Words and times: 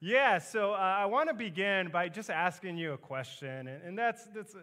Yeah, 0.00 0.38
so 0.38 0.74
uh, 0.74 0.76
I 0.76 1.06
want 1.06 1.28
to 1.28 1.34
begin 1.34 1.88
by 1.88 2.08
just 2.08 2.30
asking 2.30 2.78
you 2.78 2.92
a 2.92 2.98
question, 2.98 3.66
and, 3.66 3.82
and 3.82 3.98
that's, 3.98 4.26
that's 4.26 4.54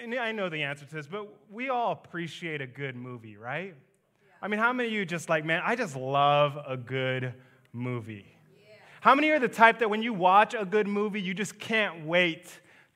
and 0.00 0.14
I 0.14 0.30
know 0.30 0.48
the 0.48 0.62
answer 0.62 0.84
to 0.84 0.94
this, 0.94 1.08
but 1.08 1.28
we 1.50 1.68
all 1.68 1.92
appreciate 1.92 2.60
a 2.60 2.66
good 2.66 2.94
movie, 2.94 3.36
right? 3.36 3.74
Yeah. 3.74 4.28
I 4.40 4.46
mean, 4.46 4.60
how 4.60 4.72
many 4.72 4.88
of 4.88 4.94
you 4.94 5.04
just 5.04 5.28
like, 5.28 5.44
man, 5.44 5.62
I 5.64 5.74
just 5.74 5.96
love 5.96 6.56
a 6.64 6.76
good 6.76 7.34
movie? 7.72 8.26
Yeah. 8.68 8.74
How 9.00 9.16
many 9.16 9.30
are 9.30 9.40
the 9.40 9.48
type 9.48 9.80
that 9.80 9.90
when 9.90 10.02
you 10.02 10.12
watch 10.12 10.54
a 10.54 10.64
good 10.64 10.86
movie, 10.86 11.20
you 11.20 11.34
just 11.34 11.58
can't 11.58 12.06
wait 12.06 12.48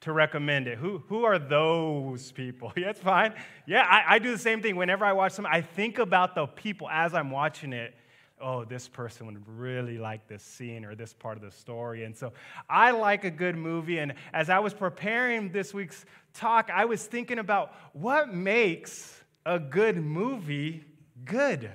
to 0.03 0.13
recommend 0.13 0.69
it? 0.69 0.79
Who, 0.79 1.03
who 1.09 1.25
are 1.25 1.39
those 1.39 2.31
people? 2.31 2.73
Yeah, 2.77 2.91
it's 2.91 3.01
fine. 3.01 3.35
Yeah, 3.67 3.83
I, 3.83 4.15
I 4.15 4.19
do 4.21 4.31
the 4.31 4.39
same 4.39 4.63
thing. 4.63 4.77
Whenever 4.77 5.05
I 5.05 5.13
watch 5.13 5.33
something, 5.33 5.53
I 5.53 5.63
think 5.63 5.99
about 5.99 6.37
the 6.37 6.47
people 6.47 6.89
as 6.89 7.13
I'm 7.13 7.33
watching 7.33 7.73
it 7.73 7.95
oh, 8.43 8.65
this 8.65 8.89
person 8.89 9.27
would 9.27 9.43
really 9.47 9.99
like 9.99 10.27
this 10.27 10.43
scene 10.43 10.85
or 10.85 10.95
this 10.95 11.15
part 11.15 11.37
of 11.37 11.43
the 11.43 11.51
story. 11.51 12.05
And 12.05 12.17
so 12.17 12.33
I 12.69 12.91
like 12.91 13.25
a 13.25 13.31
good 13.31 13.57
movie. 13.57 13.99
And 13.99 14.15
as 14.33 14.51
I 14.51 14.59
was 14.59 14.75
preparing 14.75 15.53
this 15.53 15.73
week's 15.73 16.05
talk, 16.35 16.69
I 16.73 16.85
was 16.85 17.07
thinking 17.07 17.39
about 17.39 17.73
what 17.93 18.35
makes 18.35 19.23
a 19.47 19.59
good 19.59 19.97
movie 19.97 20.85
good? 21.25 21.71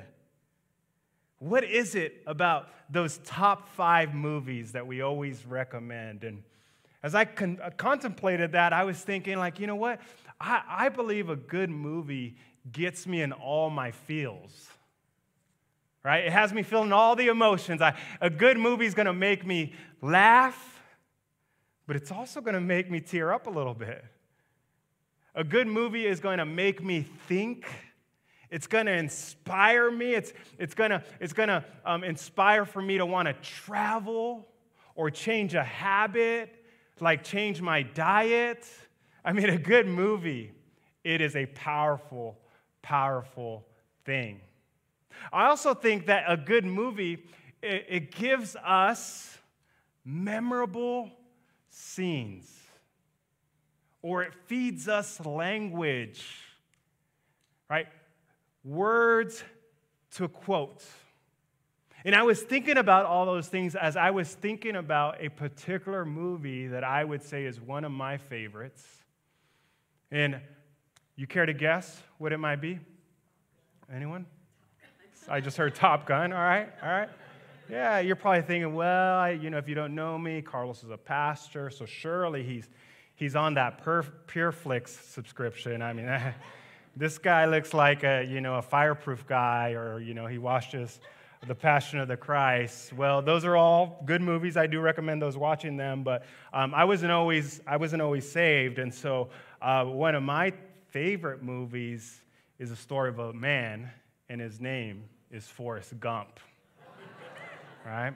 What 1.39 1.63
is 1.63 1.95
it 1.95 2.23
about 2.25 2.70
those 2.89 3.20
top 3.20 3.70
five 3.70 4.13
movies 4.13 4.72
that 4.73 4.86
we 4.86 5.02
always 5.02 5.45
recommend? 5.45 6.23
And 6.23 6.44
as 7.03 7.16
I 7.16 7.25
con- 7.25 7.59
uh, 7.63 7.70
contemplated 7.77 8.53
that, 8.53 8.73
I 8.73 8.84
was 8.84 8.99
thinking, 8.99 9.38
like, 9.38 9.59
you 9.59 9.67
know 9.67 9.75
what? 9.75 10.02
I, 10.41 10.61
I 10.67 10.89
believe 10.89 11.30
a 11.30 11.36
good 11.36 11.70
movie 11.70 12.36
gets 12.72 13.08
me 13.08 13.22
in 13.22 13.31
all 13.31 13.70
my 13.70 13.91
feels 13.91 14.70
right? 16.07 16.23
It 16.23 16.31
has 16.31 16.53
me 16.53 16.63
feeling 16.63 16.93
all 16.93 17.17
the 17.17 17.27
emotions. 17.27 17.81
I, 17.81 17.93
a 18.21 18.29
good 18.29 18.57
movie 18.57 18.85
is 18.85 18.93
going 18.93 19.07
to 19.07 19.13
make 19.13 19.45
me 19.45 19.73
laugh, 20.02 20.81
but 21.85 21.97
it's 21.97 22.13
also 22.13 22.39
going 22.39 22.53
to 22.53 22.61
make 22.61 22.89
me 22.89 23.02
tear 23.02 23.33
up 23.33 23.45
a 23.45 23.49
little 23.49 23.73
bit. 23.73 24.05
A 25.35 25.44
good 25.44 25.67
movie 25.67 26.05
is 26.05 26.22
going 26.22 26.38
to 26.38 26.45
make 26.45 26.81
me 26.81 27.02
think. 27.28 27.67
It's 28.50 28.67
going 28.67 28.85
to 28.85 28.94
inspire 28.94 29.91
me. 29.91 30.13
It's, 30.13 30.31
it's 30.58 30.73
going 30.73 30.91
to, 30.91 31.03
it's 31.19 31.33
to 31.33 31.66
um, 31.83 32.05
inspire 32.05 32.63
for 32.63 32.81
me 32.81 32.97
to 33.00 33.05
want 33.05 33.28
to 33.28 33.33
travel 33.33 34.47
or 34.95 35.11
change 35.11 35.55
a 35.55 35.63
habit, 35.63 36.63
like 37.02 37.22
change 37.22 37.61
my 37.61 37.81
diet. 37.81 38.66
I 39.25 39.33
mean, 39.33 39.50
a 39.50 39.58
good 39.58 39.88
movie, 39.88 40.53
it 41.03 41.19
is 41.19 41.35
a 41.35 41.47
powerful, 41.47 42.38
powerful 42.81 43.66
thing. 44.05 44.39
I 45.31 45.47
also 45.47 45.73
think 45.73 46.07
that 46.07 46.25
a 46.27 46.37
good 46.37 46.65
movie, 46.65 47.25
it, 47.61 47.85
it 47.89 48.11
gives 48.11 48.55
us 48.63 49.37
memorable 50.05 51.11
scenes 51.69 52.49
or 54.01 54.23
it 54.23 54.33
feeds 54.45 54.88
us 54.88 55.19
language, 55.25 56.25
right? 57.69 57.88
Words 58.63 59.43
to 60.11 60.27
quote. 60.27 60.83
And 62.05 62.15
I 62.15 62.23
was 62.23 62.41
thinking 62.41 62.77
about 62.77 63.05
all 63.05 63.25
those 63.25 63.47
things 63.47 63.75
as 63.75 63.97
I 63.97 64.11
was 64.11 64.33
thinking 64.33 64.77
about 64.77 65.21
a 65.21 65.29
particular 65.29 66.05
movie 66.05 66.67
that 66.67 66.83
I 66.83 67.03
would 67.03 67.21
say 67.21 67.45
is 67.45 67.59
one 67.59 67.83
of 67.83 67.91
my 67.91 68.17
favorites. 68.17 68.85
And 70.09 70.39
you 71.17 71.27
care 71.27 71.45
to 71.45 71.53
guess 71.53 72.01
what 72.17 72.31
it 72.31 72.38
might 72.38 72.61
be? 72.61 72.79
Anyone? 73.93 74.25
I 75.30 75.42
just 75.42 75.58
heard 75.58 75.75
Top 75.75 76.06
Gun. 76.06 76.31
All 76.31 76.39
right, 76.39 76.70
all 76.81 76.89
right. 76.89 77.09
Yeah, 77.70 78.00
you're 78.00 78.16
probably 78.16 78.44
thinking, 78.44 78.73
well, 78.73 79.17
I, 79.17 79.31
you 79.31 79.50
know, 79.50 79.58
if 79.58 79.67
you 79.67 79.75
don't 79.75 79.94
know 79.94 80.17
me, 80.17 80.42
Carlos 80.42 80.86
is 80.86 80.89
a 80.89 80.97
pastor, 80.97 81.69
so 81.69 81.86
surely 81.86 82.44
he's 82.44 82.69
he's 83.16 83.36
on 83.36 83.56
that 83.56 83.84
PureFlix 83.84 84.88
subscription. 84.88 85.81
I 85.81 85.92
mean, 85.92 86.09
this 86.95 87.17
guy 87.17 87.44
looks 87.45 87.73
like 87.73 88.06
a 88.06 88.24
you 88.24 88.40
know 88.40 88.56
a 88.56 88.62
fireproof 88.62 89.28
guy, 89.28 89.74
or 89.74 90.00
you 90.00 90.13
know 90.13 90.28
he 90.28 90.38
watches 90.38 91.01
the 91.46 91.56
Passion 91.56 92.00
of 92.00 92.07
the 92.07 92.16
Christ. 92.16 92.94
Well, 92.94 93.22
those 93.22 93.44
are 93.44 93.57
all 93.57 94.01
good 94.06 94.22
movies. 94.22 94.56
I 94.56 94.66
do 94.66 94.80
recommend 94.80 95.22
those 95.22 95.35
watching 95.35 95.75
them, 95.75 96.03
but 96.03 96.24
um, 96.53 96.74
I 96.74 96.85
wasn't 96.85 97.12
always 97.12 97.59
I 97.68 97.75
wasn't 97.75 98.01
always 98.01 98.31
saved, 98.31 98.80
and 98.80 98.94
so 98.94 99.28
uh, 99.62 99.84
one 99.84 100.16
of 100.16 100.24
my 100.24 100.53
favorite 100.88 101.44
movies 101.44 102.22
is 102.59 102.72
a 102.72 102.78
story 102.78 103.09
of 103.09 103.19
a 103.19 103.34
man, 103.34 103.91
and 104.30 104.40
his 104.40 104.62
name 104.62 105.03
is 105.31 105.47
Forrest 105.47 105.99
Gump. 105.99 106.39
right? 107.85 108.13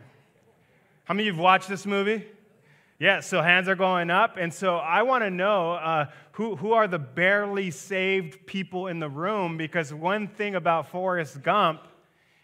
How 1.05 1.13
many 1.13 1.27
of 1.27 1.33
you 1.33 1.33
have 1.33 1.44
watched 1.44 1.67
this 1.67 1.85
movie? 1.85 2.25
Yeah, 2.99 3.19
so 3.19 3.41
hands 3.41 3.67
are 3.67 3.75
going 3.75 4.09
up. 4.09 4.38
And 4.38 4.53
so 4.53 4.77
I 4.77 5.01
want 5.01 5.23
to 5.23 5.31
know 5.31 5.73
uh, 5.73 6.05
who, 6.33 6.55
who 6.55 6.73
are 6.73 6.88
the 6.88 6.99
barely 6.99 7.72
saved 7.72 8.45
people 8.45 8.88
in 8.88 8.99
the 8.99 9.09
room 9.09 9.57
because 9.57 9.94
one 9.94 10.27
thing 10.27 10.55
about 10.55 10.88
Forrest 10.89 11.41
Gump 11.41 11.88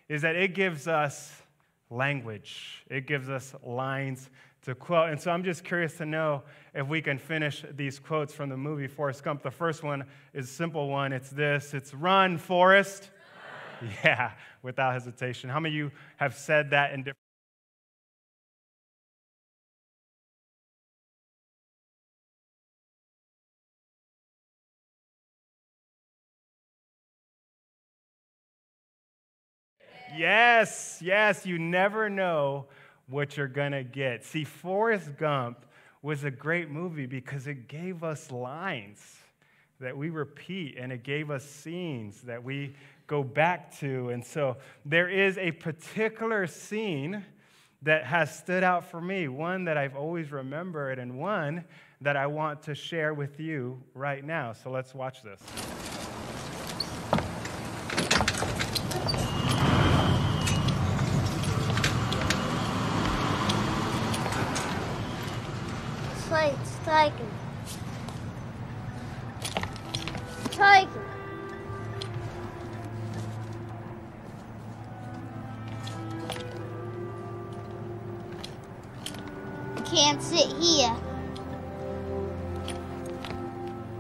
is 0.10 0.24
that 0.24 0.36
it 0.36 0.56
gives 0.56 0.88
us 0.88 1.42
language, 1.90 2.84
it 2.90 3.08
gives 3.08 3.30
us 3.30 3.54
lines 3.64 4.30
to 4.64 4.76
quote. 4.76 5.12
And 5.12 5.22
so 5.22 5.32
I'm 5.32 5.44
just 5.44 5.64
curious 5.64 5.96
to 5.98 6.06
know 6.06 6.44
if 6.74 6.88
we 6.88 7.02
can 7.02 7.18
finish 7.18 7.64
these 7.76 8.00
quotes 8.00 8.34
from 8.34 8.50
the 8.50 8.58
movie 8.58 8.88
Forrest 8.88 9.24
Gump. 9.24 9.44
The 9.44 9.52
first 9.52 9.84
one 9.84 10.04
is 10.34 10.50
a 10.50 10.54
simple 10.54 10.90
one 10.90 11.14
it's 11.14 11.30
this 11.30 11.74
it's 11.74 11.94
run, 11.94 12.38
Forrest. 12.38 13.12
Yeah, 14.04 14.32
without 14.62 14.94
hesitation. 14.94 15.50
How 15.50 15.60
many 15.60 15.74
of 15.76 15.78
you 15.78 15.92
have 16.18 16.36
said 16.36 16.72
that 16.72 16.92
in 16.94 17.00
different 17.02 17.18
Yes, 30.16 31.00
yes, 31.02 31.46
you 31.46 31.60
never 31.60 32.10
know 32.10 32.66
what 33.08 33.38
you're 33.38 33.48
to 33.74 33.84
get. 33.84 34.24
See, 34.24 34.44
Forrest 34.44 35.18
Gump 35.18 35.66
was 36.02 36.24
a 36.24 36.32
great 36.32 36.70
movie 36.70 37.06
because 37.06 37.48
it 37.48 37.68
gave 37.68 38.04
us 38.04 38.32
lines 38.32 39.00
that 39.80 39.96
we 39.96 40.10
repeat 40.10 40.76
and 40.78 40.92
it 40.92 41.04
gave 41.04 41.30
us 41.30 41.44
scenes 41.44 42.22
that 42.22 42.44
we 42.44 42.74
go 43.08 43.24
back 43.24 43.78
to. 43.80 44.10
And 44.10 44.24
so 44.24 44.58
there 44.86 45.10
is 45.10 45.38
a 45.38 45.52
particular 45.52 46.48
scene 46.48 47.24
that 47.84 48.06
has 48.06 48.36
stood 48.36 48.64
out 48.64 48.90
for 48.90 49.00
me, 49.00 49.28
one 49.28 49.66
that 49.66 49.78
I've 49.78 49.96
always 49.96 50.32
remembered, 50.32 51.00
and 51.00 51.18
one 51.18 51.64
that 52.02 52.18
I 52.18 52.28
want 52.28 52.64
to 52.64 52.76
share 52.76 53.14
with 53.14 53.40
you 53.40 53.82
right 53.94 54.24
now. 54.24 54.54
So 54.54 54.72
let's 54.72 54.94
watch 54.94 55.22
this. 55.24 55.40
It's 66.12 67.37
tiger. 70.58 70.90
Tiger. 70.92 71.08
can't 79.90 80.22
sit 80.22 80.48
here. 80.58 80.96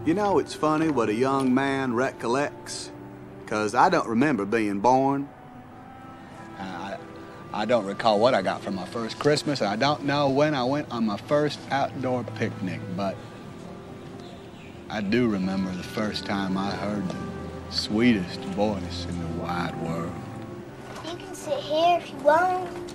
You 0.05 0.13
know, 0.13 0.39
it's 0.39 0.53
funny 0.53 0.89
what 0.89 1.09
a 1.09 1.13
young 1.13 1.53
man 1.53 1.93
recollects, 1.93 2.91
because 3.43 3.75
I 3.75 3.89
don't 3.89 4.07
remember 4.07 4.45
being 4.45 4.79
born. 4.79 5.27
I, 6.59 6.97
I 7.53 7.65
don't 7.65 7.85
recall 7.85 8.19
what 8.19 8.33
I 8.33 8.41
got 8.41 8.61
for 8.61 8.71
my 8.71 8.85
first 8.85 9.19
Christmas, 9.19 9.61
and 9.61 9.69
I 9.69 9.75
don't 9.75 10.03
know 10.05 10.29
when 10.29 10.53
I 10.53 10.63
went 10.63 10.91
on 10.91 11.05
my 11.05 11.17
first 11.17 11.59
outdoor 11.71 12.23
picnic, 12.35 12.79
but 12.95 13.15
I 14.89 15.01
do 15.01 15.27
remember 15.27 15.69
the 15.71 15.83
first 15.83 16.25
time 16.25 16.57
I 16.57 16.71
heard 16.71 17.03
the 17.09 17.71
sweetest 17.71 18.39
voice 18.39 19.05
in 19.09 19.19
the 19.19 19.41
wide 19.43 19.75
world. 19.81 20.13
You 21.03 21.17
can 21.17 21.35
sit 21.35 21.59
here 21.59 21.99
if 21.99 22.09
you 22.09 22.17
want. 22.19 22.93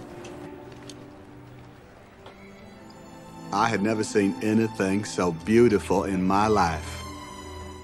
I 3.52 3.68
had 3.68 3.82
never 3.82 4.02
seen 4.02 4.34
anything 4.42 5.04
so 5.04 5.32
beautiful 5.32 6.04
in 6.04 6.24
my 6.24 6.46
life. 6.46 7.02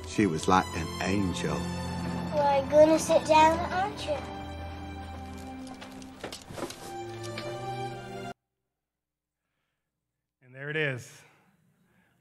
She 0.08 0.24
was 0.24 0.48
like 0.48 0.64
an 0.74 0.86
angel. 1.02 1.60
Well, 2.34 2.62
you're 2.62 2.70
gonna 2.70 2.98
sit 2.98 3.26
down, 3.26 3.58
aren't 3.72 4.06
you? 4.06 4.16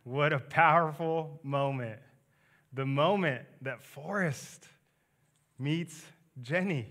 What 0.08 0.32
a 0.32 0.40
powerful 0.40 1.38
moment. 1.44 2.00
The 2.72 2.86
moment 2.86 3.42
that 3.64 3.84
Forrest 3.84 4.66
meets 5.60 6.02
Jenny. 6.42 6.88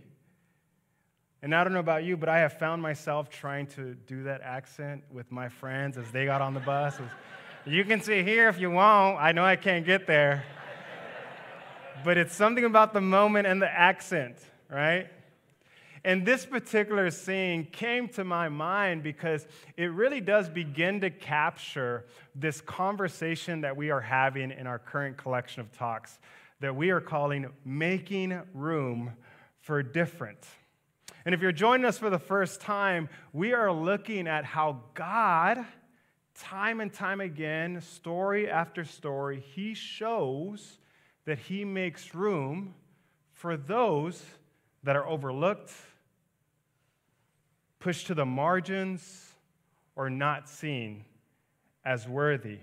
And 1.41 1.55
I 1.55 1.65
don't 1.65 1.73
know 1.73 1.79
about 1.79 2.05
you, 2.05 2.19
but 2.19 2.29
I 2.29 2.41
have 2.41 2.59
found 2.59 2.83
myself 2.83 3.31
trying 3.31 3.69
to 3.69 3.95
do 3.95 4.25
that 4.25 4.43
accent 4.43 5.05
with 5.11 5.33
my 5.33 5.49
friends 5.49 5.97
as 5.97 6.11
they 6.11 6.27
got 6.27 6.43
on 6.43 6.53
the 6.53 6.61
bus. 6.61 6.99
you 7.67 7.87
can 7.87 8.03
sit 8.03 8.27
here 8.27 8.51
if 8.51 8.61
you 8.61 8.71
want. 8.71 9.17
I 9.19 9.33
know 9.33 9.47
I 9.47 9.57
can't 9.57 9.87
get 9.87 10.07
there. 10.07 10.45
but 12.05 12.19
it's 12.19 12.35
something 12.35 12.67
about 12.67 12.93
the 12.93 13.01
moment 13.01 13.47
and 13.47 13.63
the 13.63 13.71
accent, 13.71 14.37
right? 14.69 15.09
And 16.07 16.25
this 16.25 16.47
particular 16.47 17.11
scene 17.11 17.67
came 17.73 18.09
to 18.11 18.23
my 18.23 18.49
mind 18.49 19.03
because 19.03 19.45
it 19.77 19.87
really 19.87 20.21
does 20.21 20.49
begin 20.49 21.01
to 21.01 21.11
capture 21.11 22.05
this 22.33 22.61
conversation 22.61 23.63
that 23.63 23.77
we 23.77 23.91
are 23.91 24.01
having 24.01 24.53
in 24.53 24.69
our 24.69 24.79
current 24.79 25.17
collection 25.17 25.63
of 25.63 25.73
talks 25.73 26.21
that 26.61 26.77
we 26.77 26.91
are 26.91 27.01
calling 27.01 27.51
Making 27.65 28.41
Room 28.55 29.15
for 29.59 29.83
Different. 29.83 30.39
And 31.25 31.35
if 31.35 31.43
you're 31.43 31.51
joining 31.51 31.85
us 31.85 31.99
for 31.99 32.09
the 32.09 32.21
first 32.21 32.61
time, 32.61 33.09
we 33.33 33.53
are 33.53 33.73
looking 33.73 34.29
at 34.29 34.45
how 34.45 34.83
God, 34.95 35.67
time 36.39 36.81
and 36.81 36.93
time 36.93 37.21
again, 37.21 37.81
story 37.81 38.49
after 38.49 38.85
story, 38.85 39.41
He 39.41 39.75
shows 39.75 40.79
that 41.25 41.41
He 41.41 41.65
makes 41.65 42.15
room 42.15 42.77
for 43.33 43.57
those 43.57 44.23
that 44.85 44.95
are 44.95 45.07
overlooked, 45.07 45.73
pushed 47.87 48.09
to 48.09 48.15
the 48.15 48.27
margins, 48.27 49.33
or 49.95 50.11
not 50.11 50.49
seen 50.49 51.05
as 51.85 52.09
worthy. 52.09 52.59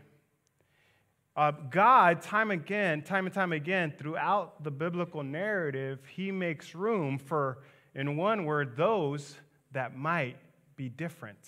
Uh, 1.34 1.54
God, 1.70 2.22
time 2.22 2.52
again, 2.52 3.02
time 3.04 3.26
and 3.26 3.34
time 3.34 3.54
again, 3.54 3.94
throughout 3.98 4.66
the 4.66 4.70
biblical 4.70 5.24
narrative, 5.24 6.00
He 6.14 6.30
makes 6.30 6.76
room 6.76 7.18
for 7.18 7.60
in 7.96 8.18
one 8.18 8.44
word, 8.44 8.76
those 8.76 9.38
that 9.72 9.96
might 9.96 10.36
be 10.76 10.90
different. 10.90 11.40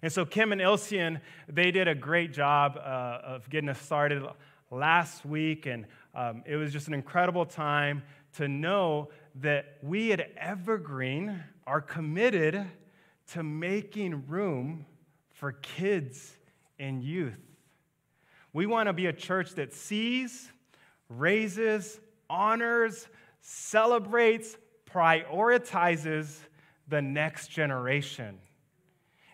And 0.00 0.12
so 0.12 0.24
Kim 0.24 0.52
and 0.52 0.60
Ilsian, 0.60 1.20
they 1.48 1.72
did 1.72 1.88
a 1.88 1.94
great 1.96 2.32
job 2.32 2.76
uh, 2.76 3.18
of 3.24 3.50
getting 3.50 3.68
us 3.68 3.82
started 3.82 4.22
last 4.70 5.26
week, 5.26 5.66
and 5.66 5.86
um, 6.14 6.44
it 6.46 6.54
was 6.54 6.72
just 6.72 6.86
an 6.86 6.94
incredible 6.94 7.46
time 7.46 8.04
to 8.34 8.46
know 8.46 9.08
that 9.40 9.78
we 9.82 10.12
at 10.12 10.30
Evergreen 10.36 11.42
are 11.68 11.82
committed 11.82 12.66
to 13.32 13.42
making 13.42 14.26
room 14.26 14.86
for 15.32 15.52
kids 15.52 16.34
and 16.78 17.02
youth. 17.02 17.38
We 18.54 18.64
want 18.64 18.86
to 18.86 18.94
be 18.94 19.06
a 19.06 19.12
church 19.12 19.54
that 19.56 19.74
sees, 19.74 20.50
raises, 21.10 22.00
honors, 22.30 23.06
celebrates, 23.42 24.56
prioritizes 24.90 26.38
the 26.88 27.02
next 27.02 27.48
generation. 27.48 28.38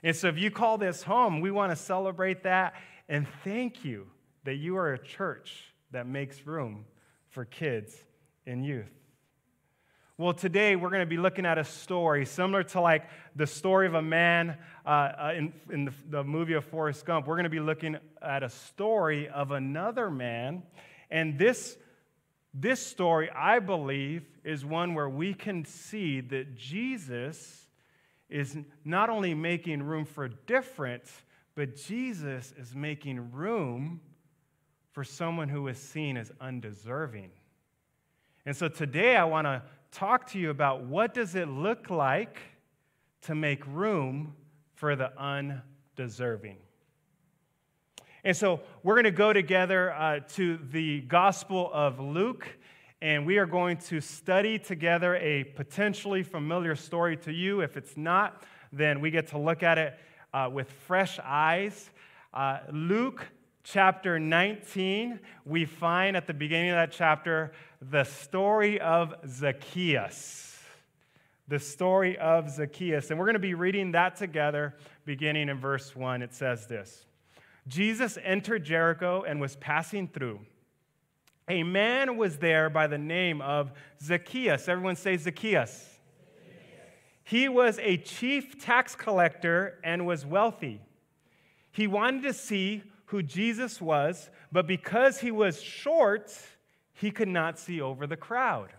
And 0.03 0.15
so, 0.15 0.27
if 0.27 0.37
you 0.37 0.51
call 0.51 0.77
this 0.77 1.05
home, 1.05 1.41
we 1.41 1.53
want 1.53 1.71
to 1.71 1.77
celebrate 1.77 2.43
that 2.43 2.75
and 3.09 3.29
thank 3.45 3.85
you 3.85 4.09
that 4.43 4.57
you 4.57 4.77
are 4.77 4.93
a 4.93 4.99
church 4.99 5.73
that 5.93 6.09
makes 6.09 6.45
room 6.47 6.85
for 7.29 7.45
kids 7.45 7.95
and 8.45 8.67
youth. 8.67 8.91
Well, 10.16 10.32
today 10.32 10.76
we're 10.76 10.90
going 10.90 11.00
to 11.00 11.06
be 11.06 11.16
looking 11.16 11.44
at 11.44 11.58
a 11.58 11.64
story 11.64 12.25
similar 12.25 12.62
to 12.62 12.81
like 12.81 13.08
the 13.34 13.49
story 13.49 13.88
of 13.88 13.94
a 13.94 14.02
man 14.02 14.56
uh, 14.87 14.88
uh, 14.88 15.32
in, 15.37 15.52
in 15.72 15.87
the, 15.87 15.93
the 16.08 16.22
movie 16.22 16.52
of 16.52 16.64
Forrest 16.64 17.05
Gump. 17.05 17.26
We're 17.26 17.34
going 17.34 17.43
to 17.44 17.50
be 17.50 17.58
looking 17.58 17.96
at 18.22 18.44
a 18.44 18.49
story 18.49 19.28
of 19.28 19.50
another 19.50 20.11
man. 20.11 20.62
And 21.11 21.37
this 21.37 21.76
this 22.56 22.78
story, 22.78 23.28
I 23.34 23.58
believe, 23.58 24.22
is 24.44 24.64
one 24.64 24.94
where 24.94 25.08
we 25.08 25.34
can 25.34 25.64
see 25.64 26.20
that 26.20 26.55
Jesus 26.55 27.66
is 28.31 28.56
not 28.84 29.11
only 29.11 29.34
making 29.34 29.82
room 29.82 30.05
for 30.05 30.28
difference, 30.28 31.11
but 31.56 31.75
Jesus 31.75 32.55
is 32.56 32.72
making 32.72 33.32
room 33.32 34.00
for 34.93 35.02
someone 35.02 35.49
who 35.49 35.66
is 35.66 35.78
seen 35.78 36.16
as 36.16 36.31
undeserving. 36.40 37.32
And 38.46 38.56
so 38.56 38.69
today 38.69 39.16
I 39.16 39.25
want 39.25 39.46
to 39.46 39.62
talk 39.94 40.29
to 40.32 40.41
you 40.41 40.50
about 40.50 40.82
what 40.82 41.14
does 41.14 41.37
it 41.37 41.49
look 41.49 41.88
like 41.88 42.38
to 43.23 43.35
make 43.35 43.64
room 43.69 44.35
for 44.75 44.96
the 44.96 45.12
undeserving. 45.17 46.56
And 48.25 48.37
so 48.37 48.61
we're 48.82 48.94
going 48.94 49.05
to 49.05 49.12
go 49.12 49.32
together 49.32 49.93
uh, 49.93 50.20
to 50.31 50.58
the 50.73 51.02
Gospel 51.02 51.70
of 51.73 52.00
Luke, 52.00 52.49
and 53.00 53.25
we 53.25 53.38
are 53.38 53.46
going 53.46 53.76
to 53.76 54.00
study 54.00 54.58
together 54.58 55.14
a 55.17 55.44
potentially 55.44 56.25
familiar 56.25 56.75
story 56.75 57.17
to 57.19 57.32
you. 57.32 57.61
If 57.61 57.76
it's 57.76 57.97
not, 57.97 58.43
then 58.73 59.00
we 59.00 59.12
get 59.12 59.29
to 59.29 59.38
look 59.38 59.62
at 59.62 59.79
it 59.79 59.97
uh, 60.32 60.50
with 60.52 60.73
fresh 60.73 61.20
eyes. 61.23 61.90
Uh, 62.32 62.58
Luke 62.73 63.25
chapter 63.64 64.20
19, 64.20 65.19
we 65.44 65.64
find 65.64 66.16
at 66.16 66.26
the 66.26 66.34
beginning 66.34 66.70
of 66.70 66.76
that 66.76 66.93
chapter 66.93 67.52
the 67.81 68.05
story 68.05 68.78
of 68.81 69.14
Zacchaeus. 69.26 70.58
The 71.49 71.58
story 71.58 72.16
of 72.19 72.50
Zacchaeus. 72.50 73.11
And 73.11 73.19
we're 73.19 73.26
going 73.26 73.34
to 73.34 73.40
be 73.40 73.55
reading 73.55 73.93
that 73.93 74.16
together 74.16 74.75
beginning 75.05 75.49
in 75.49 75.58
verse 75.58 75.96
1. 75.96 76.22
It 76.22 76.32
says 76.32 76.66
this. 76.66 77.06
Jesus 77.66 78.19
entered 78.22 78.64
Jericho 78.64 79.25
and 79.26 79.40
was 79.40 79.56
passing 79.56 80.08
through. 80.08 80.40
A 81.49 81.62
man 81.62 82.16
was 82.16 82.38
there 82.38 82.70
by 82.70 82.87
the 82.87 82.99
name 82.99 83.43
of 83.43 83.72
Zacchaeus. 84.02 84.69
Everyone 84.69 84.96
say 84.96 85.16
Zacchaeus. 85.16 85.90
He 87.25 87.49
was 87.49 87.78
a 87.78 87.96
chief 87.96 88.62
tax 88.62 88.94
collector 88.94 89.78
and 89.82 90.06
was 90.06 90.26
wealthy. 90.26 90.81
He 91.72 91.87
wanted 91.87 92.22
to 92.25 92.32
see 92.34 92.82
who 93.06 93.23
Jesus 93.23 93.81
was, 93.81 94.31
but 94.51 94.67
because 94.67 95.21
he 95.21 95.31
was 95.31 95.61
short, 95.61 96.33
he 96.93 97.11
could 97.11 97.29
not 97.29 97.59
see 97.59 97.81
over 97.81 98.06
the 98.06 98.17
crowd. 98.17 98.73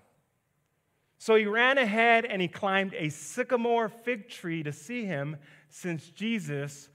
So 1.18 1.36
he 1.36 1.46
ran 1.46 1.78
ahead 1.78 2.26
and 2.26 2.42
he 2.42 2.48
climbed 2.48 2.94
a 2.94 3.10
sycamore 3.10 3.90
fig 3.90 4.30
tree 4.30 4.64
to 4.64 4.72
see 4.72 5.06
him, 5.06 5.38
since 5.70 6.10
Jesus 6.10 6.90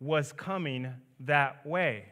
was 0.00 0.32
coming 0.32 0.92
that 1.20 1.64
way. 1.64 2.06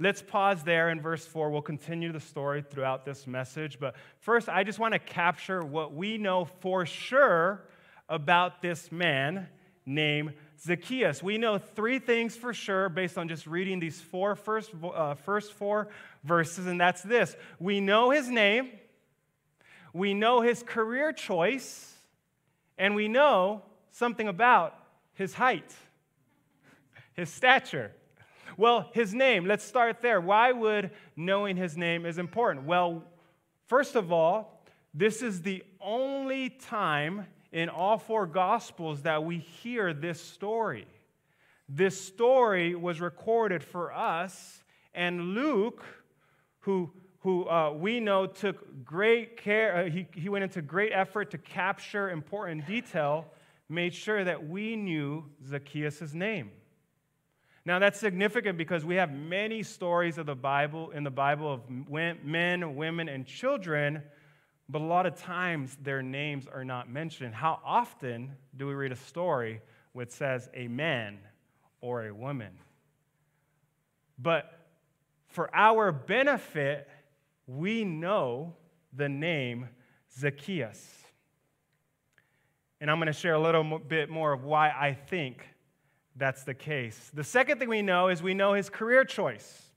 Let's 0.00 0.22
pause 0.22 0.64
there 0.64 0.90
in 0.90 1.00
verse 1.00 1.24
4. 1.26 1.50
We'll 1.50 1.62
continue 1.62 2.12
the 2.12 2.20
story 2.20 2.62
throughout 2.68 3.04
this 3.04 3.26
message. 3.26 3.78
But 3.78 3.94
first, 4.20 4.48
I 4.48 4.64
just 4.64 4.78
want 4.78 4.92
to 4.92 4.98
capture 4.98 5.62
what 5.62 5.94
we 5.94 6.18
know 6.18 6.46
for 6.60 6.84
sure 6.84 7.68
about 8.08 8.60
this 8.60 8.90
man 8.90 9.48
named 9.86 10.34
Zacchaeus. 10.64 11.22
We 11.22 11.38
know 11.38 11.58
three 11.58 11.98
things 11.98 12.36
for 12.36 12.54
sure 12.54 12.88
based 12.88 13.18
on 13.18 13.28
just 13.28 13.46
reading 13.46 13.80
these 13.80 14.00
four 14.00 14.34
first, 14.34 14.70
uh, 14.82 15.14
first 15.14 15.52
four 15.52 15.88
verses, 16.24 16.66
and 16.66 16.80
that's 16.80 17.02
this 17.02 17.36
we 17.58 17.80
know 17.80 18.10
his 18.10 18.28
name, 18.28 18.70
we 19.92 20.14
know 20.14 20.40
his 20.40 20.62
career 20.62 21.12
choice, 21.12 21.94
and 22.78 22.94
we 22.94 23.08
know 23.08 23.62
something 23.90 24.26
about 24.26 24.74
his 25.14 25.34
height 25.34 25.74
his 27.14 27.30
stature. 27.30 27.92
Well, 28.56 28.90
his 28.92 29.14
name, 29.14 29.46
let's 29.46 29.64
start 29.64 30.02
there. 30.02 30.20
Why 30.20 30.52
would 30.52 30.90
knowing 31.16 31.56
his 31.56 31.76
name 31.76 32.04
is 32.06 32.18
important? 32.18 32.66
Well, 32.66 33.04
first 33.66 33.96
of 33.96 34.12
all, 34.12 34.62
this 34.92 35.22
is 35.22 35.42
the 35.42 35.64
only 35.80 36.50
time 36.50 37.26
in 37.54 37.68
all 37.68 37.96
four 37.96 38.26
gospels 38.26 39.02
that 39.02 39.24
we 39.24 39.38
hear 39.38 39.94
this 39.94 40.20
story. 40.20 40.86
This 41.68 41.98
story 41.98 42.74
was 42.74 43.00
recorded 43.00 43.62
for 43.62 43.94
us, 43.94 44.62
and 44.92 45.34
Luke, 45.34 45.82
who 46.60 46.90
who 47.20 47.48
uh, 47.48 47.72
we 47.72 48.00
know 48.00 48.26
took 48.26 48.84
great 48.84 49.38
care, 49.38 49.76
uh, 49.76 49.84
he, 49.88 50.06
he 50.14 50.28
went 50.28 50.44
into 50.44 50.60
great 50.60 50.92
effort 50.92 51.30
to 51.30 51.38
capture 51.38 52.10
important 52.10 52.66
detail, 52.66 53.24
made 53.66 53.94
sure 53.94 54.22
that 54.24 54.46
we 54.46 54.76
knew 54.76 55.24
Zacchaeus' 55.48 56.12
name. 56.12 56.50
Now, 57.64 57.78
that's 57.78 57.98
significant 57.98 58.58
because 58.58 58.84
we 58.84 58.96
have 58.96 59.10
many 59.10 59.62
stories 59.62 60.18
of 60.18 60.26
the 60.26 60.34
Bible 60.34 60.90
in 60.90 61.02
the 61.02 61.10
Bible 61.10 61.50
of 61.50 61.62
men, 62.22 62.76
women, 62.76 63.08
and 63.08 63.24
children, 63.24 64.02
but 64.68 64.80
a 64.80 64.84
lot 64.84 65.06
of 65.06 65.16
times 65.16 65.76
their 65.82 66.02
names 66.02 66.46
are 66.46 66.64
not 66.64 66.88
mentioned. 66.88 67.34
How 67.34 67.60
often 67.64 68.32
do 68.56 68.66
we 68.66 68.74
read 68.74 68.92
a 68.92 68.96
story 68.96 69.60
which 69.92 70.10
says 70.10 70.48
a 70.54 70.68
man 70.68 71.18
or 71.80 72.06
a 72.06 72.14
woman? 72.14 72.52
But 74.18 74.50
for 75.28 75.54
our 75.54 75.92
benefit, 75.92 76.88
we 77.46 77.84
know 77.84 78.54
the 78.92 79.08
name 79.08 79.68
Zacchaeus. 80.18 80.90
And 82.80 82.90
I'm 82.90 82.98
going 82.98 83.06
to 83.06 83.12
share 83.12 83.34
a 83.34 83.40
little 83.40 83.78
bit 83.78 84.08
more 84.08 84.32
of 84.32 84.44
why 84.44 84.68
I 84.70 84.94
think 84.94 85.46
that's 86.16 86.44
the 86.44 86.54
case. 86.54 87.10
The 87.12 87.24
second 87.24 87.58
thing 87.58 87.68
we 87.68 87.82
know 87.82 88.08
is 88.08 88.22
we 88.22 88.34
know 88.34 88.54
his 88.54 88.70
career 88.70 89.04
choice. 89.04 89.70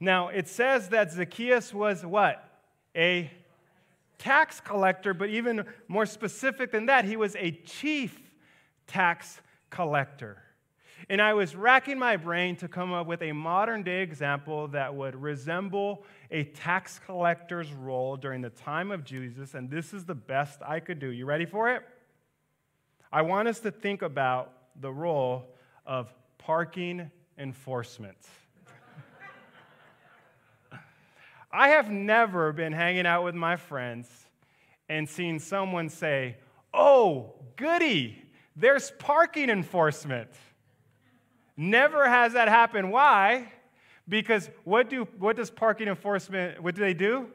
Now, 0.00 0.28
it 0.28 0.48
says 0.48 0.88
that 0.88 1.12
Zacchaeus 1.12 1.72
was 1.72 2.04
what? 2.04 2.42
A 2.96 3.30
tax 4.18 4.60
collector, 4.60 5.14
but 5.14 5.28
even 5.28 5.64
more 5.88 6.06
specific 6.06 6.72
than 6.72 6.86
that, 6.86 7.04
he 7.04 7.16
was 7.16 7.36
a 7.36 7.50
chief 7.50 8.32
tax 8.86 9.40
collector. 9.70 10.38
And 11.08 11.20
I 11.20 11.34
was 11.34 11.54
racking 11.54 11.98
my 11.98 12.16
brain 12.16 12.56
to 12.56 12.68
come 12.68 12.92
up 12.92 13.06
with 13.06 13.20
a 13.20 13.32
modern 13.32 13.82
day 13.82 14.02
example 14.02 14.68
that 14.68 14.94
would 14.94 15.14
resemble 15.14 16.04
a 16.30 16.44
tax 16.44 16.98
collector's 17.04 17.72
role 17.72 18.16
during 18.16 18.40
the 18.40 18.50
time 18.50 18.90
of 18.90 19.04
Jesus, 19.04 19.54
and 19.54 19.70
this 19.70 19.92
is 19.92 20.04
the 20.04 20.14
best 20.14 20.60
I 20.66 20.80
could 20.80 20.98
do. 20.98 21.08
You 21.08 21.26
ready 21.26 21.44
for 21.44 21.70
it? 21.70 21.82
I 23.12 23.22
want 23.22 23.48
us 23.48 23.60
to 23.60 23.70
think 23.70 24.02
about 24.02 24.52
the 24.80 24.90
role 24.92 25.54
of 25.86 26.12
parking 26.38 27.10
enforcement. 27.38 28.16
I 31.54 31.68
have 31.68 31.88
never 31.88 32.52
been 32.52 32.72
hanging 32.72 33.06
out 33.06 33.22
with 33.22 33.36
my 33.36 33.54
friends 33.54 34.08
and 34.88 35.08
seen 35.08 35.38
someone 35.38 35.88
say, 35.88 36.36
Oh, 36.74 37.34
goody, 37.54 38.20
there's 38.56 38.90
parking 38.98 39.48
enforcement. 39.48 40.30
Never 41.56 42.08
has 42.08 42.32
that 42.32 42.48
happened. 42.48 42.90
Why? 42.90 43.52
Because 44.08 44.50
what, 44.64 44.90
do, 44.90 45.06
what 45.16 45.36
does 45.36 45.48
parking 45.48 45.86
enforcement, 45.86 46.60
what 46.60 46.74
do 46.74 46.80
they 46.80 46.92
do? 46.92 47.28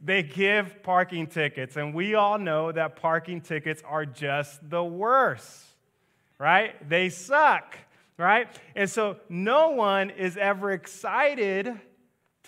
They 0.00 0.22
give 0.22 0.84
parking 0.84 1.26
tickets. 1.26 1.76
And 1.76 1.92
we 1.92 2.14
all 2.14 2.38
know 2.38 2.70
that 2.70 2.94
parking 2.94 3.40
tickets 3.40 3.82
are 3.84 4.06
just 4.06 4.70
the 4.70 4.84
worst, 4.84 5.64
right? 6.38 6.88
They 6.88 7.08
suck, 7.08 7.76
right? 8.16 8.46
And 8.76 8.88
so 8.88 9.16
no 9.28 9.70
one 9.70 10.10
is 10.10 10.36
ever 10.36 10.70
excited 10.70 11.80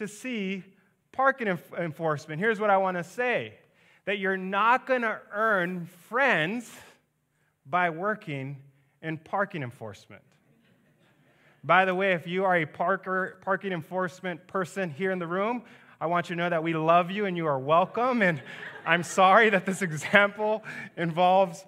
to 0.00 0.08
see 0.08 0.64
parking 1.12 1.46
enforcement. 1.46 2.40
Here's 2.40 2.58
what 2.58 2.70
I 2.70 2.78
want 2.78 2.96
to 2.96 3.04
say 3.04 3.52
that 4.06 4.18
you're 4.18 4.38
not 4.38 4.86
going 4.86 5.02
to 5.02 5.20
earn 5.30 5.84
friends 6.08 6.72
by 7.66 7.90
working 7.90 8.56
in 9.02 9.18
parking 9.18 9.62
enforcement. 9.62 10.22
By 11.62 11.84
the 11.84 11.94
way, 11.94 12.14
if 12.14 12.26
you 12.26 12.46
are 12.46 12.56
a 12.56 12.64
parker, 12.64 13.40
parking 13.42 13.72
enforcement 13.72 14.46
person 14.46 14.88
here 14.88 15.10
in 15.10 15.18
the 15.18 15.26
room, 15.26 15.64
I 16.00 16.06
want 16.06 16.30
you 16.30 16.36
to 16.36 16.40
know 16.40 16.48
that 16.48 16.62
we 16.62 16.72
love 16.72 17.10
you 17.10 17.26
and 17.26 17.36
you 17.36 17.46
are 17.46 17.58
welcome. 17.58 18.22
And 18.22 18.42
I'm 18.86 19.02
sorry 19.02 19.50
that 19.50 19.66
this 19.66 19.82
example 19.82 20.64
involves 20.96 21.62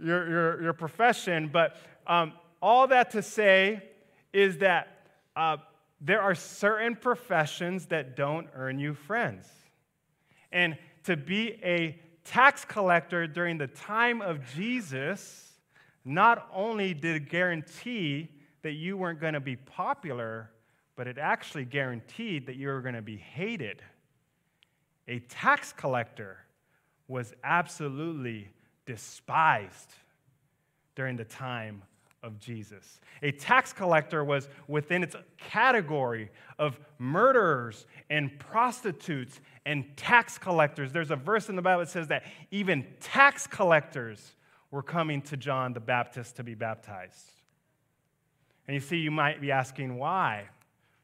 your, 0.00 0.28
your, 0.28 0.62
your 0.64 0.72
profession, 0.72 1.48
but 1.52 1.76
um, 2.08 2.32
all 2.60 2.88
that 2.88 3.12
to 3.12 3.22
say 3.22 3.84
is 4.32 4.58
that 4.58 5.06
uh, 5.36 5.58
there 6.00 6.20
are 6.22 6.34
certain 6.34 6.94
professions 6.96 7.86
that 7.86 8.16
don't 8.16 8.48
earn 8.54 8.78
you 8.78 8.94
friends. 8.94 9.46
And 10.52 10.78
to 11.04 11.16
be 11.16 11.58
a 11.62 11.98
tax 12.24 12.64
collector 12.64 13.26
during 13.26 13.58
the 13.58 13.66
time 13.66 14.20
of 14.20 14.44
Jesus 14.54 15.52
not 16.04 16.48
only 16.54 16.94
did 16.94 17.16
it 17.16 17.28
guarantee 17.28 18.30
that 18.62 18.72
you 18.72 18.96
weren't 18.96 19.20
going 19.20 19.34
to 19.34 19.40
be 19.40 19.56
popular, 19.56 20.50
but 20.96 21.06
it 21.06 21.18
actually 21.18 21.64
guaranteed 21.64 22.46
that 22.46 22.56
you 22.56 22.68
were 22.68 22.80
going 22.80 22.94
to 22.94 23.02
be 23.02 23.16
hated. 23.16 23.82
A 25.06 25.20
tax 25.20 25.72
collector 25.72 26.38
was 27.08 27.34
absolutely 27.44 28.48
despised 28.84 29.90
during 30.94 31.16
the 31.16 31.24
time 31.24 31.82
of 32.22 32.38
Jesus. 32.38 33.00
A 33.22 33.30
tax 33.30 33.72
collector 33.72 34.24
was 34.24 34.48
within 34.66 35.02
its 35.02 35.16
category 35.36 36.30
of 36.58 36.78
murderers 36.98 37.86
and 38.10 38.36
prostitutes 38.38 39.40
and 39.64 39.84
tax 39.96 40.38
collectors. 40.38 40.92
There's 40.92 41.10
a 41.10 41.16
verse 41.16 41.48
in 41.48 41.56
the 41.56 41.62
Bible 41.62 41.80
that 41.80 41.90
says 41.90 42.08
that 42.08 42.24
even 42.50 42.86
tax 43.00 43.46
collectors 43.46 44.34
were 44.70 44.82
coming 44.82 45.22
to 45.22 45.36
John 45.36 45.72
the 45.72 45.80
Baptist 45.80 46.36
to 46.36 46.44
be 46.44 46.54
baptized. 46.54 47.32
And 48.66 48.74
you 48.74 48.80
see, 48.80 48.96
you 48.96 49.10
might 49.10 49.40
be 49.40 49.50
asking 49.50 49.96
why. 49.96 50.48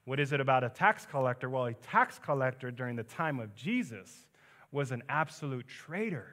What 0.04 0.20
is 0.20 0.32
it 0.32 0.40
about 0.40 0.64
a 0.64 0.68
tax 0.68 1.06
collector? 1.06 1.48
Well, 1.48 1.66
a 1.66 1.72
tax 1.72 2.18
collector 2.18 2.70
during 2.70 2.96
the 2.96 3.04
time 3.04 3.40
of 3.40 3.54
Jesus 3.54 4.26
was 4.70 4.90
an 4.90 5.02
absolute 5.08 5.66
traitor 5.66 6.26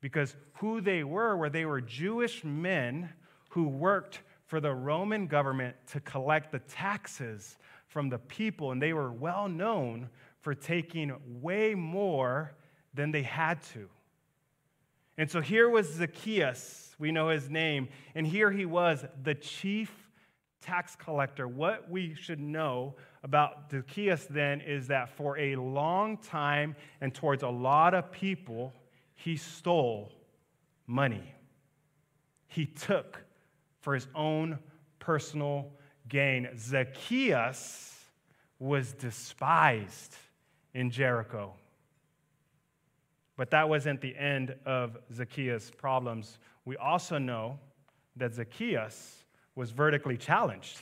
because 0.00 0.36
who 0.54 0.80
they 0.80 1.02
were 1.02 1.36
were 1.36 1.50
they 1.50 1.64
were 1.64 1.80
Jewish 1.80 2.44
men 2.44 3.08
who 3.56 3.66
worked 3.66 4.20
for 4.44 4.60
the 4.60 4.74
Roman 4.74 5.26
government 5.26 5.74
to 5.90 5.98
collect 6.00 6.52
the 6.52 6.58
taxes 6.58 7.56
from 7.86 8.10
the 8.10 8.18
people, 8.18 8.70
and 8.70 8.82
they 8.82 8.92
were 8.92 9.10
well 9.10 9.48
known 9.48 10.10
for 10.42 10.54
taking 10.54 11.16
way 11.40 11.74
more 11.74 12.54
than 12.92 13.10
they 13.12 13.22
had 13.22 13.62
to. 13.62 13.88
And 15.16 15.30
so 15.30 15.40
here 15.40 15.70
was 15.70 15.90
Zacchaeus, 15.90 16.94
we 16.98 17.10
know 17.10 17.30
his 17.30 17.48
name, 17.48 17.88
and 18.14 18.26
here 18.26 18.50
he 18.50 18.66
was, 18.66 19.06
the 19.22 19.34
chief 19.34 19.90
tax 20.60 20.94
collector. 20.94 21.48
What 21.48 21.90
we 21.90 22.14
should 22.14 22.40
know 22.40 22.96
about 23.22 23.70
Zacchaeus 23.70 24.26
then 24.28 24.60
is 24.60 24.88
that 24.88 25.08
for 25.16 25.38
a 25.38 25.56
long 25.56 26.18
time 26.18 26.76
and 27.00 27.14
towards 27.14 27.42
a 27.42 27.48
lot 27.48 27.94
of 27.94 28.12
people, 28.12 28.74
he 29.14 29.38
stole 29.38 30.12
money. 30.86 31.32
He 32.48 32.66
took 32.66 33.22
for 33.86 33.94
his 33.94 34.08
own 34.16 34.58
personal 34.98 35.70
gain. 36.08 36.48
Zacchaeus 36.58 37.94
was 38.58 38.92
despised 38.94 40.16
in 40.74 40.90
Jericho. 40.90 41.52
But 43.36 43.52
that 43.52 43.68
wasn't 43.68 44.00
the 44.00 44.16
end 44.16 44.56
of 44.66 44.98
Zacchaeus' 45.14 45.70
problems. 45.70 46.40
We 46.64 46.76
also 46.76 47.18
know 47.18 47.60
that 48.16 48.34
Zacchaeus 48.34 49.22
was 49.54 49.70
vertically 49.70 50.16
challenged. 50.16 50.80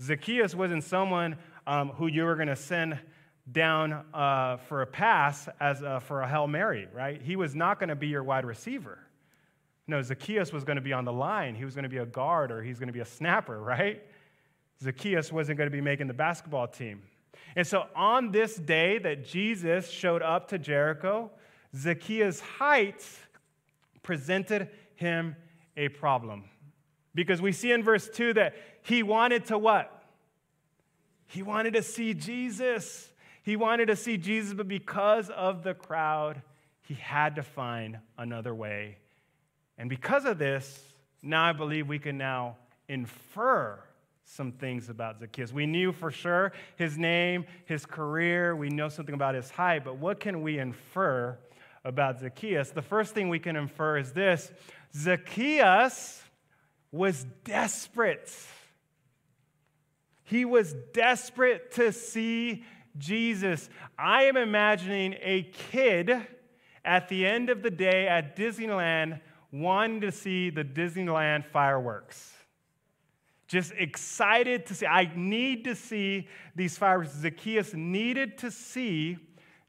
Zacchaeus 0.00 0.54
wasn't 0.54 0.84
someone 0.84 1.36
um, 1.66 1.90
who 1.90 2.06
you 2.06 2.24
were 2.24 2.34
going 2.34 2.48
to 2.48 2.56
send 2.56 2.98
down 3.52 4.06
uh, 4.14 4.56
for 4.56 4.80
a 4.80 4.86
pass 4.86 5.50
as 5.60 5.82
a, 5.82 6.00
for 6.00 6.22
a 6.22 6.26
Hail 6.26 6.46
Mary, 6.46 6.88
right? 6.94 7.20
He 7.20 7.36
was 7.36 7.54
not 7.54 7.78
going 7.78 7.90
to 7.90 7.94
be 7.94 8.08
your 8.08 8.24
wide 8.24 8.46
receiver. 8.46 9.03
No, 9.86 10.00
Zacchaeus 10.00 10.52
was 10.52 10.64
going 10.64 10.76
to 10.76 10.82
be 10.82 10.92
on 10.92 11.04
the 11.04 11.12
line. 11.12 11.54
He 11.54 11.64
was 11.64 11.74
going 11.74 11.82
to 11.82 11.90
be 11.90 11.98
a 11.98 12.06
guard 12.06 12.50
or 12.50 12.62
he's 12.62 12.78
going 12.78 12.86
to 12.86 12.92
be 12.92 13.00
a 13.00 13.04
snapper, 13.04 13.60
right? 13.62 14.02
Zacchaeus 14.82 15.32
wasn't 15.32 15.58
going 15.58 15.70
to 15.70 15.74
be 15.74 15.80
making 15.80 16.06
the 16.06 16.14
basketball 16.14 16.68
team. 16.68 17.02
And 17.56 17.66
so 17.66 17.86
on 17.94 18.32
this 18.32 18.56
day 18.56 18.98
that 18.98 19.24
Jesus 19.24 19.90
showed 19.90 20.22
up 20.22 20.48
to 20.48 20.58
Jericho, 20.58 21.30
Zacchaeus' 21.76 22.40
height 22.40 23.04
presented 24.02 24.68
him 24.96 25.36
a 25.76 25.88
problem. 25.88 26.44
Because 27.14 27.40
we 27.40 27.52
see 27.52 27.70
in 27.70 27.82
verse 27.82 28.08
2 28.08 28.34
that 28.34 28.54
he 28.82 29.02
wanted 29.02 29.46
to 29.46 29.58
what? 29.58 29.90
He 31.26 31.42
wanted 31.42 31.74
to 31.74 31.82
see 31.82 32.14
Jesus. 32.14 33.10
He 33.42 33.56
wanted 33.56 33.86
to 33.86 33.96
see 33.96 34.16
Jesus, 34.16 34.54
but 34.54 34.68
because 34.68 35.30
of 35.30 35.62
the 35.62 35.74
crowd, 35.74 36.42
he 36.82 36.94
had 36.94 37.36
to 37.36 37.42
find 37.42 37.98
another 38.18 38.54
way 38.54 38.98
and 39.78 39.90
because 39.90 40.24
of 40.24 40.38
this, 40.38 40.82
now 41.22 41.44
I 41.44 41.52
believe 41.52 41.88
we 41.88 41.98
can 41.98 42.18
now 42.18 42.56
infer 42.88 43.78
some 44.24 44.52
things 44.52 44.88
about 44.88 45.18
Zacchaeus. 45.20 45.52
We 45.52 45.66
knew 45.66 45.92
for 45.92 46.10
sure 46.10 46.52
his 46.76 46.96
name, 46.96 47.44
his 47.66 47.84
career, 47.84 48.56
we 48.56 48.68
know 48.68 48.88
something 48.88 49.14
about 49.14 49.34
his 49.34 49.50
height, 49.50 49.84
but 49.84 49.96
what 49.96 50.20
can 50.20 50.42
we 50.42 50.58
infer 50.58 51.38
about 51.84 52.20
Zacchaeus? 52.20 52.70
The 52.70 52.82
first 52.82 53.14
thing 53.14 53.28
we 53.28 53.38
can 53.38 53.56
infer 53.56 53.98
is 53.98 54.12
this 54.12 54.50
Zacchaeus 54.94 56.22
was 56.90 57.26
desperate. 57.44 58.32
He 60.22 60.44
was 60.44 60.74
desperate 60.92 61.72
to 61.72 61.92
see 61.92 62.64
Jesus. 62.96 63.68
I 63.98 64.24
am 64.24 64.36
imagining 64.36 65.16
a 65.20 65.42
kid 65.42 66.26
at 66.84 67.08
the 67.08 67.26
end 67.26 67.50
of 67.50 67.62
the 67.62 67.70
day 67.70 68.06
at 68.06 68.36
Disneyland 68.36 69.20
wanting 69.54 70.00
to 70.00 70.10
see 70.10 70.50
the 70.50 70.64
Disneyland 70.64 71.46
fireworks. 71.46 72.32
Just 73.46 73.72
excited 73.78 74.66
to 74.66 74.74
see. 74.74 74.86
I 74.86 75.12
need 75.14 75.64
to 75.64 75.76
see 75.76 76.26
these 76.56 76.76
fireworks. 76.76 77.14
Zacchaeus 77.14 77.72
needed 77.72 78.38
to 78.38 78.50
see 78.50 79.16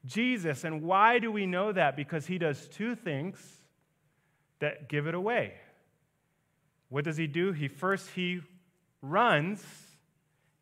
Jesus. 0.04 0.64
And 0.64 0.82
why 0.82 1.20
do 1.20 1.30
we 1.30 1.46
know 1.46 1.70
that? 1.70 1.94
Because 1.94 2.26
he 2.26 2.36
does 2.36 2.66
two 2.66 2.96
things 2.96 3.38
that 4.58 4.88
give 4.88 5.06
it 5.06 5.14
away. 5.14 5.54
What 6.88 7.04
does 7.04 7.16
he 7.16 7.28
do? 7.28 7.52
He 7.52 7.68
first 7.68 8.10
he 8.10 8.40
runs, 9.02 9.64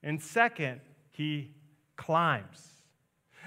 and 0.02 0.20
second, 0.20 0.80
he 1.10 1.54
climbs. 1.96 2.68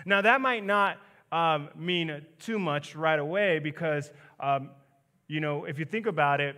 Now 0.05 0.21
that 0.21 0.41
might 0.41 0.65
not 0.65 0.97
um, 1.31 1.69
mean 1.75 2.25
too 2.39 2.57
much 2.57 2.95
right 2.95 3.19
away 3.19 3.59
because 3.59 4.11
um, 4.39 4.69
you 5.27 5.39
know, 5.39 5.65
if 5.65 5.77
you 5.77 5.85
think 5.85 6.05
about 6.05 6.39
it, 6.41 6.55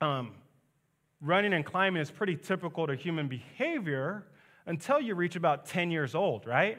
um, 0.00 0.32
running 1.20 1.52
and 1.52 1.64
climbing 1.64 2.00
is 2.00 2.10
pretty 2.10 2.36
typical 2.36 2.86
to 2.86 2.94
human 2.94 3.28
behavior 3.28 4.26
until 4.66 5.00
you 5.00 5.14
reach 5.14 5.36
about 5.36 5.66
10 5.66 5.90
years 5.90 6.14
old, 6.14 6.46
right? 6.46 6.78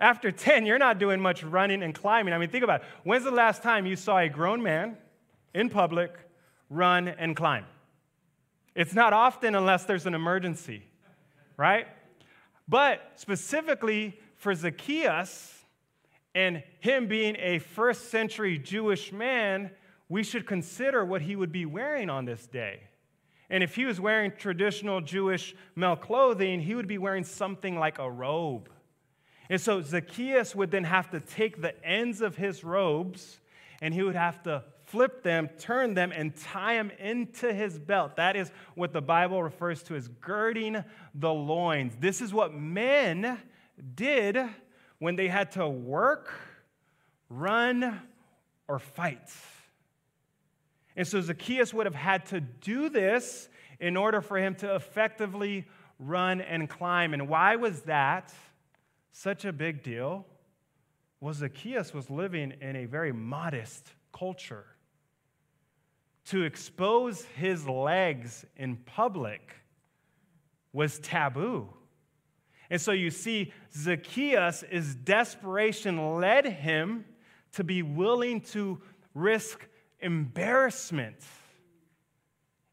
After 0.00 0.30
10, 0.30 0.66
you're 0.66 0.78
not 0.78 0.98
doing 0.98 1.20
much 1.20 1.42
running 1.42 1.82
and 1.82 1.94
climbing. 1.94 2.34
I 2.34 2.38
mean, 2.38 2.48
think 2.48 2.64
about 2.64 2.82
it. 2.82 2.86
When's 3.04 3.24
the 3.24 3.30
last 3.30 3.62
time 3.62 3.86
you 3.86 3.96
saw 3.96 4.18
a 4.18 4.28
grown 4.28 4.62
man 4.62 4.96
in 5.54 5.68
public 5.68 6.14
run 6.68 7.08
and 7.08 7.34
climb? 7.34 7.64
It's 8.74 8.94
not 8.94 9.12
often 9.12 9.54
unless 9.54 9.84
there's 9.84 10.06
an 10.06 10.14
emergency, 10.14 10.82
right? 11.56 11.86
But 12.68 13.12
specifically 13.16 14.18
for 14.36 14.54
Zacchaeus 14.54 15.54
and 16.34 16.62
him 16.80 17.06
being 17.06 17.36
a 17.38 17.58
first 17.58 18.10
century 18.10 18.58
Jewish 18.58 19.12
man, 19.12 19.70
we 20.08 20.22
should 20.22 20.46
consider 20.46 21.04
what 21.04 21.22
he 21.22 21.36
would 21.36 21.52
be 21.52 21.66
wearing 21.66 22.10
on 22.10 22.24
this 22.24 22.46
day. 22.46 22.80
And 23.48 23.62
if 23.62 23.74
he 23.74 23.84
was 23.84 24.00
wearing 24.00 24.32
traditional 24.32 25.00
Jewish 25.00 25.54
male 25.74 25.96
clothing, 25.96 26.60
he 26.60 26.74
would 26.74 26.88
be 26.88 26.98
wearing 26.98 27.24
something 27.24 27.78
like 27.78 27.98
a 27.98 28.10
robe. 28.10 28.68
And 29.48 29.60
so 29.60 29.80
Zacchaeus 29.80 30.54
would 30.54 30.70
then 30.70 30.84
have 30.84 31.10
to 31.10 31.20
take 31.20 31.62
the 31.62 31.84
ends 31.84 32.20
of 32.20 32.36
his 32.36 32.64
robes 32.64 33.38
and 33.80 33.94
he 33.94 34.02
would 34.02 34.16
have 34.16 34.42
to 34.44 34.64
flip 34.86 35.22
them, 35.22 35.48
turn 35.58 35.94
them, 35.94 36.12
and 36.12 36.34
tie 36.36 36.74
them 36.74 36.90
into 36.98 37.52
his 37.52 37.78
belt. 37.78 38.16
That 38.16 38.36
is 38.36 38.50
what 38.74 38.92
the 38.92 39.02
Bible 39.02 39.42
refers 39.42 39.82
to 39.84 39.96
as 39.96 40.08
girding 40.08 40.82
the 41.14 41.32
loins. 41.32 41.94
This 41.98 42.20
is 42.20 42.32
what 42.32 42.54
men 42.54 43.38
did 43.94 44.38
when 44.98 45.16
they 45.16 45.28
had 45.28 45.52
to 45.52 45.68
work, 45.68 46.32
run, 47.28 48.00
or 48.68 48.78
fight. 48.78 49.30
And 50.96 51.06
so 51.06 51.20
Zacchaeus 51.20 51.74
would 51.74 51.86
have 51.86 51.94
had 51.94 52.26
to 52.26 52.40
do 52.40 52.88
this 52.88 53.48
in 53.78 53.96
order 53.96 54.22
for 54.22 54.38
him 54.38 54.54
to 54.56 54.74
effectively 54.74 55.66
run 55.98 56.40
and 56.40 56.68
climb. 56.68 57.12
And 57.12 57.28
why 57.28 57.56
was 57.56 57.82
that 57.82 58.32
such 59.12 59.44
a 59.44 59.52
big 59.52 59.82
deal? 59.82 60.26
Well, 61.20 61.34
Zacchaeus 61.34 61.92
was 61.92 62.10
living 62.10 62.54
in 62.60 62.76
a 62.76 62.86
very 62.86 63.12
modest 63.12 63.92
culture. 64.12 64.64
To 66.26 66.42
expose 66.42 67.24
his 67.36 67.68
legs 67.68 68.44
in 68.56 68.76
public 68.76 69.54
was 70.72 70.98
taboo. 70.98 71.68
And 72.68 72.80
so 72.80 72.92
you 72.92 73.10
see, 73.10 73.52
Zacchaeus' 73.72 74.64
desperation 75.04 76.16
led 76.16 76.46
him 76.46 77.04
to 77.52 77.64
be 77.64 77.82
willing 77.82 78.40
to 78.40 78.80
risk 79.14 79.66
embarrassment 80.00 81.16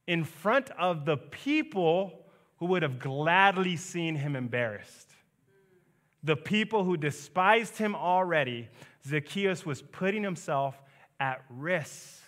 in 0.07 0.23
front 0.23 0.69
of 0.71 1.05
the 1.05 1.17
people 1.17 2.23
who 2.57 2.65
would 2.67 2.81
have 2.81 2.99
gladly 2.99 3.77
seen 3.77 4.15
him 4.15 4.35
embarrassed. 4.35 5.09
The 6.23 6.35
people 6.35 6.83
who 6.83 6.95
despised 6.95 7.77
him 7.77 7.95
already, 7.95 8.69
Zacchaeus 9.05 9.65
was 9.65 9.81
putting 9.81 10.23
himself 10.23 10.81
at 11.19 11.43
risk 11.49 12.21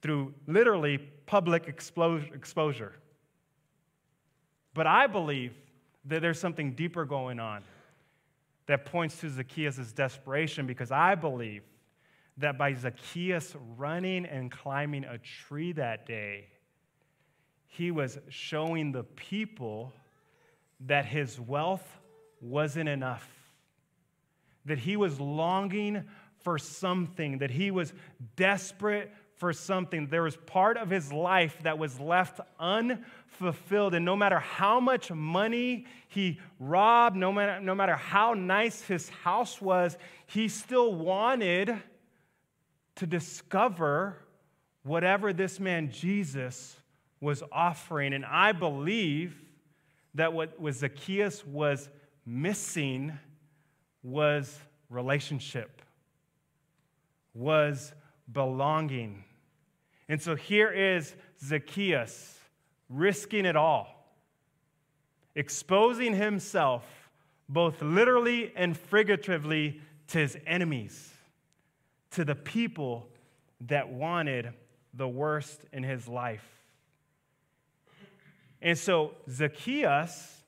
through 0.00 0.34
literally 0.46 0.98
public 1.26 1.66
exposure. 1.66 2.92
But 4.74 4.86
I 4.86 5.06
believe 5.06 5.54
that 6.06 6.20
there's 6.20 6.38
something 6.38 6.72
deeper 6.72 7.04
going 7.04 7.40
on 7.40 7.62
that 8.66 8.84
points 8.84 9.20
to 9.20 9.28
Zacchaeus' 9.28 9.92
desperation 9.92 10.66
because 10.66 10.90
I 10.90 11.14
believe 11.14 11.62
that 12.38 12.58
by 12.58 12.74
Zacchaeus 12.74 13.54
running 13.76 14.26
and 14.26 14.50
climbing 14.50 15.04
a 15.04 15.18
tree 15.18 15.72
that 15.72 16.06
day, 16.06 16.48
he 17.66 17.90
was 17.90 18.18
showing 18.28 18.92
the 18.92 19.04
people 19.04 19.92
that 20.86 21.06
his 21.06 21.40
wealth 21.40 21.98
wasn't 22.40 22.88
enough, 22.88 23.28
that 24.64 24.78
he 24.78 24.96
was 24.96 25.20
longing 25.20 26.04
for 26.42 26.58
something, 26.58 27.38
that 27.38 27.50
he 27.50 27.70
was 27.70 27.92
desperate 28.36 29.12
for 29.36 29.52
something. 29.52 30.06
There 30.06 30.22
was 30.22 30.36
part 30.36 30.76
of 30.76 30.90
his 30.90 31.12
life 31.12 31.58
that 31.62 31.78
was 31.78 31.98
left 31.98 32.40
unfulfilled. 32.60 33.94
And 33.94 34.04
no 34.04 34.14
matter 34.14 34.38
how 34.38 34.78
much 34.78 35.10
money 35.10 35.86
he 36.08 36.38
robbed, 36.60 37.16
no 37.16 37.32
matter, 37.32 37.60
no 37.60 37.74
matter 37.74 37.96
how 37.96 38.34
nice 38.34 38.82
his 38.82 39.08
house 39.08 39.60
was, 39.60 39.96
he 40.26 40.48
still 40.48 40.94
wanted 40.94 41.76
to 42.96 43.06
discover 43.06 44.16
whatever 44.82 45.32
this 45.32 45.58
man 45.58 45.90
Jesus 45.90 46.76
was 47.20 47.42
offering. 47.50 48.12
And 48.12 48.24
I 48.24 48.52
believe 48.52 49.36
that 50.14 50.32
what 50.32 50.56
Zacchaeus 50.72 51.44
was 51.44 51.88
missing 52.24 53.18
was 54.02 54.58
relationship, 54.90 55.82
was 57.32 57.92
belonging. 58.30 59.24
And 60.08 60.20
so 60.22 60.36
here 60.36 60.70
is 60.70 61.14
Zacchaeus 61.42 62.38
risking 62.88 63.46
it 63.46 63.56
all, 63.56 63.88
exposing 65.34 66.14
himself 66.14 66.84
both 67.48 67.82
literally 67.82 68.52
and 68.54 68.76
figuratively 68.76 69.80
to 70.08 70.18
his 70.18 70.36
enemies 70.46 71.13
to 72.14 72.24
the 72.24 72.34
people 72.34 73.08
that 73.62 73.88
wanted 73.88 74.52
the 74.94 75.08
worst 75.08 75.60
in 75.72 75.82
his 75.82 76.06
life. 76.06 76.46
And 78.62 78.78
so 78.78 79.12
Zacchaeus 79.28 80.42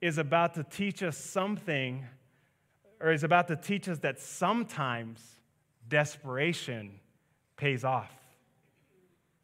is 0.00 0.18
about 0.18 0.54
to 0.54 0.64
teach 0.64 1.02
us 1.02 1.16
something, 1.16 2.04
or 3.00 3.12
is 3.12 3.24
about 3.24 3.48
to 3.48 3.56
teach 3.56 3.88
us 3.88 3.98
that 3.98 4.18
sometimes 4.18 5.20
desperation 5.88 6.98
pays 7.56 7.84
off. 7.84 8.12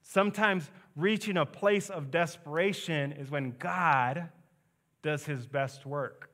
Sometimes 0.03 0.71
reaching 0.97 1.37
a 1.37 1.47
place 1.47 1.91
of 1.91 2.11
desperation 2.11 3.13
is 3.13 3.31
when 3.31 3.55
God 3.59 4.29
does 5.03 5.25
his 5.25 5.47
best 5.47 5.87
work. 5.87 6.31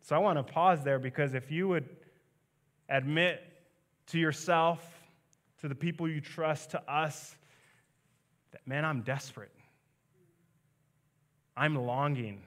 So 0.00 0.14
I 0.14 0.18
want 0.18 0.38
to 0.38 0.42
pause 0.42 0.84
there 0.84 0.98
because 0.98 1.34
if 1.34 1.50
you 1.50 1.68
would 1.68 1.88
admit 2.88 3.42
to 4.08 4.18
yourself, 4.18 4.84
to 5.60 5.68
the 5.68 5.74
people 5.74 6.08
you 6.08 6.20
trust, 6.20 6.70
to 6.70 6.90
us, 6.90 7.36
that, 8.52 8.66
man, 8.66 8.84
I'm 8.84 9.02
desperate. 9.02 9.52
I'm 11.56 11.74
longing. 11.74 12.42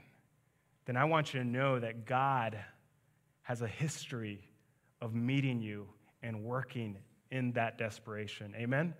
Then 0.85 0.97
I 0.97 1.05
want 1.05 1.33
you 1.33 1.39
to 1.41 1.45
know 1.45 1.79
that 1.79 2.05
God 2.05 2.57
has 3.43 3.61
a 3.61 3.67
history 3.67 4.47
of 5.01 5.13
meeting 5.13 5.61
you 5.61 5.87
and 6.21 6.43
working 6.43 6.97
in 7.31 7.51
that 7.53 7.77
desperation. 7.77 8.53
Amen? 8.55 8.93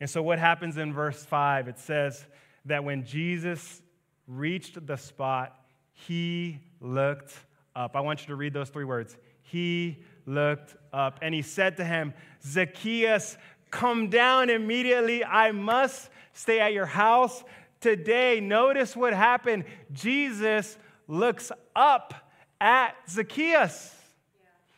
And 0.00 0.08
so, 0.08 0.22
what 0.22 0.38
happens 0.38 0.76
in 0.76 0.92
verse 0.92 1.24
5? 1.24 1.68
It 1.68 1.78
says 1.78 2.26
that 2.66 2.84
when 2.84 3.04
Jesus 3.04 3.82
reached 4.26 4.86
the 4.86 4.96
spot, 4.96 5.56
he 5.92 6.58
looked 6.80 7.34
up. 7.76 7.96
I 7.96 8.00
want 8.00 8.20
you 8.22 8.26
to 8.28 8.34
read 8.34 8.52
those 8.52 8.70
three 8.70 8.84
words. 8.84 9.16
He 9.42 10.02
looked 10.26 10.76
up 10.92 11.18
and 11.22 11.34
he 11.34 11.42
said 11.42 11.76
to 11.78 11.84
him, 11.84 12.14
Zacchaeus, 12.42 13.36
come 13.70 14.08
down 14.08 14.50
immediately. 14.50 15.24
I 15.24 15.52
must 15.52 16.10
stay 16.32 16.60
at 16.60 16.72
your 16.72 16.86
house 16.86 17.42
today. 17.80 18.40
Notice 18.40 18.96
what 18.96 19.12
happened. 19.12 19.64
Jesus 19.92 20.78
looks 21.06 21.50
up 21.74 22.14
at 22.60 22.94
Zacchaeus. 23.08 23.94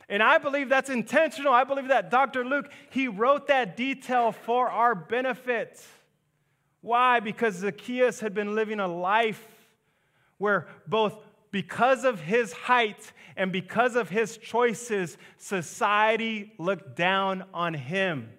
And 0.08 0.22
I 0.22 0.38
believe 0.38 0.68
that's 0.68 0.90
intentional. 0.90 1.52
I 1.52 1.64
believe 1.64 1.88
that 1.88 2.10
Dr. 2.10 2.44
Luke, 2.44 2.70
he 2.90 3.08
wrote 3.08 3.48
that 3.48 3.76
detail 3.76 4.32
for 4.32 4.70
our 4.70 4.94
benefit. 4.94 5.84
Why? 6.80 7.18
Because 7.20 7.56
Zacchaeus 7.56 8.20
had 8.20 8.32
been 8.32 8.54
living 8.54 8.78
a 8.78 8.86
life 8.86 9.44
where 10.38 10.68
both 10.86 11.18
because 11.50 12.04
of 12.04 12.20
his 12.20 12.52
height 12.52 13.12
and 13.36 13.52
because 13.52 13.96
of 13.96 14.08
his 14.08 14.36
choices, 14.36 15.16
society 15.36 16.52
looked 16.58 16.96
down 16.96 17.44
on 17.54 17.74
him. 17.74 18.30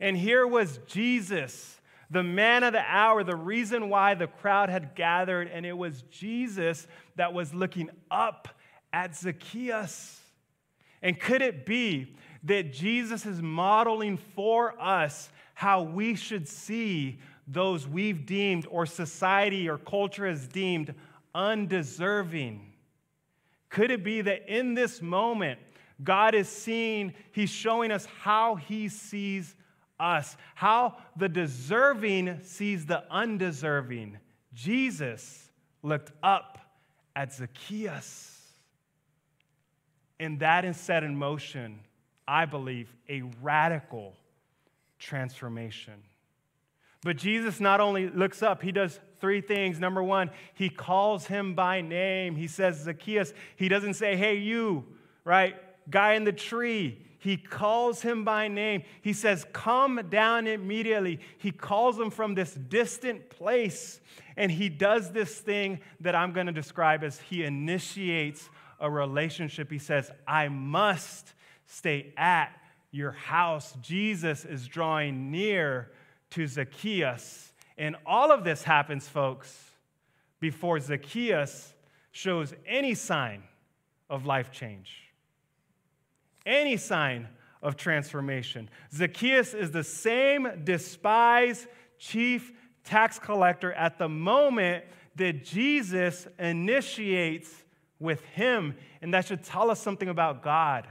And 0.00 0.16
here 0.16 0.46
was 0.46 0.78
Jesus, 0.86 1.80
the 2.10 2.22
man 2.22 2.64
of 2.64 2.72
the 2.72 2.82
hour, 2.86 3.24
the 3.24 3.36
reason 3.36 3.88
why 3.88 4.14
the 4.14 4.26
crowd 4.26 4.68
had 4.68 4.94
gathered, 4.94 5.48
and 5.48 5.64
it 5.64 5.76
was 5.76 6.02
Jesus 6.10 6.86
that 7.16 7.32
was 7.32 7.54
looking 7.54 7.90
up 8.10 8.48
at 8.92 9.16
Zacchaeus. 9.16 10.20
And 11.02 11.18
could 11.18 11.42
it 11.42 11.66
be 11.66 12.14
that 12.44 12.72
Jesus 12.72 13.24
is 13.26 13.40
modeling 13.40 14.16
for 14.16 14.74
us 14.80 15.30
how 15.54 15.82
we 15.82 16.14
should 16.14 16.48
see 16.48 17.18
those 17.46 17.86
we've 17.86 18.26
deemed, 18.26 18.66
or 18.70 18.86
society 18.86 19.68
or 19.68 19.78
culture 19.78 20.26
has 20.26 20.46
deemed, 20.46 20.94
undeserving? 21.34 22.72
Could 23.68 23.90
it 23.90 24.04
be 24.04 24.20
that 24.20 24.48
in 24.48 24.74
this 24.74 25.02
moment, 25.02 25.58
God 26.02 26.34
is 26.34 26.48
seeing, 26.48 27.14
He's 27.32 27.50
showing 27.50 27.90
us 27.90 28.06
how 28.22 28.54
He 28.56 28.88
sees 28.88 29.54
us, 29.98 30.36
how 30.54 30.96
the 31.16 31.28
deserving 31.28 32.40
sees 32.42 32.86
the 32.86 33.04
undeserving? 33.10 34.18
Jesus 34.52 35.50
looked 35.82 36.12
up 36.22 36.58
at 37.16 37.32
Zacchaeus. 37.32 38.30
And 40.20 40.40
that 40.40 40.64
is 40.64 40.76
set 40.76 41.02
in 41.02 41.16
motion, 41.16 41.80
I 42.26 42.46
believe, 42.46 42.94
a 43.08 43.22
radical 43.42 44.14
transformation. 44.98 45.94
But 47.02 47.16
Jesus 47.16 47.60
not 47.60 47.80
only 47.80 48.08
looks 48.08 48.42
up, 48.42 48.62
he 48.62 48.72
does 48.72 48.98
three 49.24 49.40
things. 49.40 49.80
Number 49.80 50.02
one, 50.02 50.30
he 50.52 50.68
calls 50.68 51.26
him 51.26 51.54
by 51.54 51.80
name. 51.80 52.36
He 52.36 52.46
says, 52.46 52.82
Zacchaeus. 52.82 53.32
He 53.56 53.70
doesn't 53.70 53.94
say, 53.94 54.16
hey, 54.16 54.36
you, 54.36 54.84
right? 55.24 55.56
Guy 55.88 56.12
in 56.12 56.24
the 56.24 56.32
tree. 56.32 56.98
He 57.20 57.38
calls 57.38 58.02
him 58.02 58.22
by 58.22 58.48
name. 58.48 58.82
He 59.00 59.14
says, 59.14 59.46
Come 59.54 60.08
down 60.10 60.46
immediately. 60.46 61.20
He 61.38 61.52
calls 61.52 61.98
him 61.98 62.10
from 62.10 62.34
this 62.34 62.52
distant 62.52 63.30
place. 63.30 63.98
And 64.36 64.52
he 64.52 64.68
does 64.68 65.10
this 65.10 65.38
thing 65.38 65.80
that 66.00 66.14
I'm 66.14 66.34
going 66.34 66.48
to 66.48 66.52
describe 66.52 67.02
as 67.02 67.18
he 67.20 67.44
initiates 67.44 68.50
a 68.78 68.90
relationship. 68.90 69.70
He 69.70 69.78
says, 69.78 70.10
I 70.28 70.48
must 70.48 71.32
stay 71.64 72.12
at 72.18 72.50
your 72.90 73.12
house. 73.12 73.74
Jesus 73.80 74.44
is 74.44 74.68
drawing 74.68 75.30
near 75.30 75.92
to 76.32 76.46
Zacchaeus. 76.46 77.53
And 77.76 77.96
all 78.06 78.30
of 78.30 78.44
this 78.44 78.62
happens, 78.62 79.08
folks, 79.08 79.70
before 80.40 80.78
Zacchaeus 80.78 81.74
shows 82.12 82.54
any 82.66 82.94
sign 82.94 83.42
of 84.08 84.26
life 84.26 84.52
change, 84.52 85.10
any 86.46 86.76
sign 86.76 87.28
of 87.62 87.76
transformation. 87.76 88.68
Zacchaeus 88.92 89.54
is 89.54 89.70
the 89.70 89.82
same 89.82 90.48
despised 90.64 91.66
chief 91.98 92.52
tax 92.84 93.18
collector 93.18 93.72
at 93.72 93.98
the 93.98 94.08
moment 94.08 94.84
that 95.16 95.44
Jesus 95.44 96.28
initiates 96.38 97.50
with 97.98 98.22
him. 98.26 98.76
And 99.00 99.14
that 99.14 99.26
should 99.26 99.42
tell 99.42 99.70
us 99.70 99.80
something 99.80 100.08
about 100.08 100.42
God. 100.42 100.86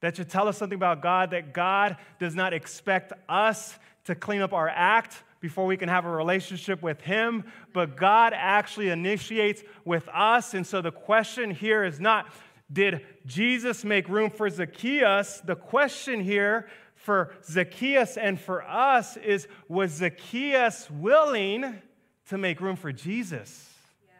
That 0.00 0.16
should 0.16 0.30
tell 0.30 0.46
us 0.46 0.56
something 0.56 0.76
about 0.76 1.02
God 1.02 1.30
that 1.32 1.52
God 1.52 1.96
does 2.20 2.34
not 2.34 2.52
expect 2.52 3.12
us 3.28 3.78
to 4.06 4.14
clean 4.14 4.40
up 4.40 4.52
our 4.52 4.68
act 4.68 5.22
before 5.40 5.66
we 5.66 5.76
can 5.76 5.88
have 5.88 6.04
a 6.04 6.10
relationship 6.10 6.82
with 6.82 7.00
Him, 7.02 7.44
but 7.72 7.96
God 7.96 8.32
actually 8.34 8.88
initiates 8.88 9.62
with 9.84 10.08
us. 10.08 10.54
And 10.54 10.66
so 10.66 10.80
the 10.80 10.90
question 10.90 11.50
here 11.50 11.84
is 11.84 12.00
not, 12.00 12.26
did 12.72 13.04
Jesus 13.26 13.84
make 13.84 14.08
room 14.08 14.30
for 14.30 14.48
Zacchaeus? 14.50 15.40
The 15.44 15.54
question 15.54 16.20
here 16.20 16.68
for 16.94 17.34
Zacchaeus 17.44 18.16
and 18.16 18.40
for 18.40 18.62
us 18.62 19.16
is, 19.16 19.46
was 19.68 19.92
Zacchaeus 19.92 20.90
willing 20.90 21.80
to 22.28 22.38
make 22.38 22.60
room 22.60 22.76
for 22.76 22.90
Jesus? 22.90 23.70
Yeah. 24.04 24.12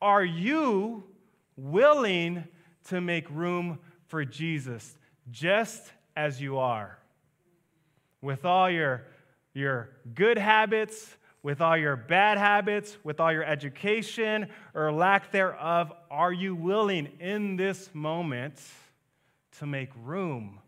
Are 0.00 0.24
you 0.24 1.04
willing 1.56 2.44
to 2.88 3.00
make 3.00 3.28
room 3.30 3.80
for 4.06 4.24
Jesus? 4.24 4.96
just 5.30 5.92
as 6.16 6.40
you 6.40 6.58
are, 6.58 6.98
with 8.20 8.44
all 8.44 8.70
your, 8.70 9.04
your 9.54 9.90
good 10.14 10.38
habits, 10.38 11.16
with 11.42 11.60
all 11.60 11.76
your 11.76 11.96
bad 11.96 12.38
habits, 12.38 12.96
with 13.02 13.18
all 13.18 13.32
your 13.32 13.44
education 13.44 14.48
or 14.74 14.92
lack 14.92 15.32
thereof, 15.32 15.92
are 16.10 16.32
you 16.32 16.54
willing 16.54 17.08
in 17.18 17.56
this 17.56 17.90
moment 17.92 18.60
to 19.58 19.66
make 19.66 19.90
room 20.04 20.60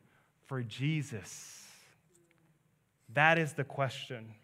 for 0.46 0.62
Jesus? 0.62 1.68
That 3.12 3.38
is 3.38 3.52
the 3.52 3.64
question. 3.64 4.34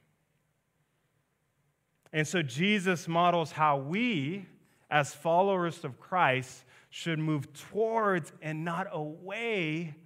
And 2.13 2.27
so 2.27 2.43
Jesus 2.43 3.09
models 3.09 3.51
how 3.53 3.79
we, 3.79 4.47
as 4.89 5.13
followers 5.13 5.85
of 5.85 5.99
Christ, 5.99 6.65
should 6.91 7.19
move 7.19 7.53
towards 7.53 8.33
and 8.41 8.65
not 8.65 8.87
away 8.93 9.97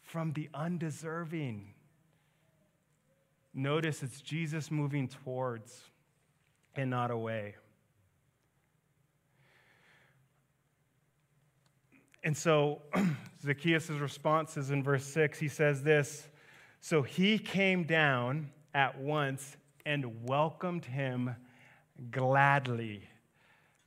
from 0.00 0.32
the 0.32 0.48
undeserving. 0.54 1.73
Notice 3.54 4.02
it's 4.02 4.20
Jesus 4.20 4.70
moving 4.70 5.06
towards 5.06 5.80
and 6.74 6.90
not 6.90 7.12
away. 7.12 7.54
And 12.24 12.36
so 12.36 12.82
Zacchaeus' 13.44 13.90
response 13.90 14.56
is 14.56 14.70
in 14.70 14.82
verse 14.82 15.04
6. 15.04 15.38
He 15.38 15.48
says 15.48 15.82
this 15.82 16.26
So 16.80 17.02
he 17.02 17.38
came 17.38 17.84
down 17.84 18.50
at 18.74 18.98
once 18.98 19.56
and 19.86 20.26
welcomed 20.26 20.84
him 20.84 21.36
gladly. 22.10 23.08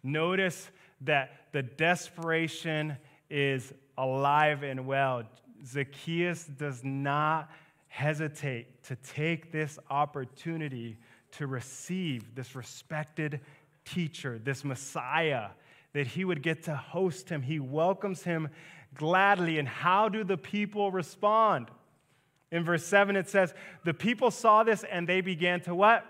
Notice 0.04 0.70
that 1.02 1.48
the 1.52 1.64
desperation 1.64 2.98
is 3.30 3.74
alive 3.98 4.64
and 4.64 4.86
well. 4.86 5.24
Zacchaeus 5.66 6.46
does 6.46 6.84
not 6.84 7.50
hesitate 7.88 8.84
to 8.84 8.96
take 8.96 9.52
this 9.52 9.80
opportunity 9.90 10.98
to 11.32 11.48
receive 11.48 12.36
this 12.36 12.56
respected 12.56 13.42
teacher, 13.86 14.40
this 14.44 14.64
Messiah, 14.64 15.50
that 15.94 16.08
he 16.08 16.26
would 16.26 16.44
get 16.44 16.64
to 16.64 16.76
host 16.76 17.30
him. 17.30 17.42
He 17.42 17.60
welcomes 17.60 18.24
him 18.24 18.50
gladly. 18.94 19.60
And 19.60 19.68
how 19.68 20.10
do 20.10 20.24
the 20.24 20.38
people 20.38 20.92
respond? 20.92 21.70
In 22.52 22.64
verse 22.64 22.86
7, 22.86 23.16
it 23.16 23.30
says, 23.30 23.54
The 23.84 23.94
people 23.94 24.32
saw 24.32 24.64
this 24.64 24.84
and 24.84 25.08
they 25.08 25.22
began 25.22 25.62
to 25.62 25.76
what? 25.76 26.06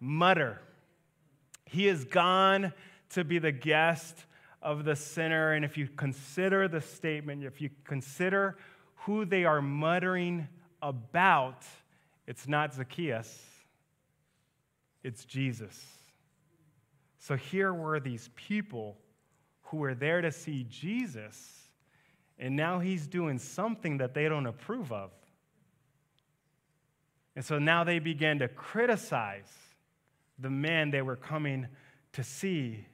Mutter. 0.00 0.60
He 1.64 1.88
is 1.88 2.04
gone 2.04 2.72
to 3.10 3.24
be 3.24 3.38
the 3.38 3.52
guest 3.52 4.24
of 4.62 4.84
the 4.84 4.96
sinner. 4.96 5.52
And 5.52 5.64
if 5.64 5.76
you 5.76 5.88
consider 5.88 6.68
the 6.68 6.80
statement, 6.80 7.44
if 7.44 7.60
you 7.60 7.70
consider 7.84 8.56
who 8.96 9.24
they 9.24 9.44
are 9.44 9.60
muttering 9.60 10.48
about, 10.82 11.64
it's 12.26 12.46
not 12.46 12.74
Zacchaeus, 12.74 13.40
it's 15.02 15.24
Jesus. 15.24 15.80
So 17.18 17.36
here 17.36 17.72
were 17.72 18.00
these 18.00 18.28
people 18.34 18.98
who 19.62 19.78
were 19.78 19.94
there 19.94 20.20
to 20.20 20.32
see 20.32 20.66
Jesus, 20.68 21.68
and 22.38 22.56
now 22.56 22.80
he's 22.80 23.06
doing 23.06 23.38
something 23.38 23.98
that 23.98 24.12
they 24.12 24.28
don't 24.28 24.46
approve 24.46 24.92
of. 24.92 25.12
And 27.34 27.44
so 27.44 27.58
now 27.58 27.84
they 27.84 27.98
began 27.98 28.40
to 28.40 28.48
criticize 28.48 29.50
the 30.38 30.50
man 30.50 30.90
they 30.90 31.02
were 31.02 31.16
coming 31.16 31.68
to 32.12 32.22
see. 32.22 32.84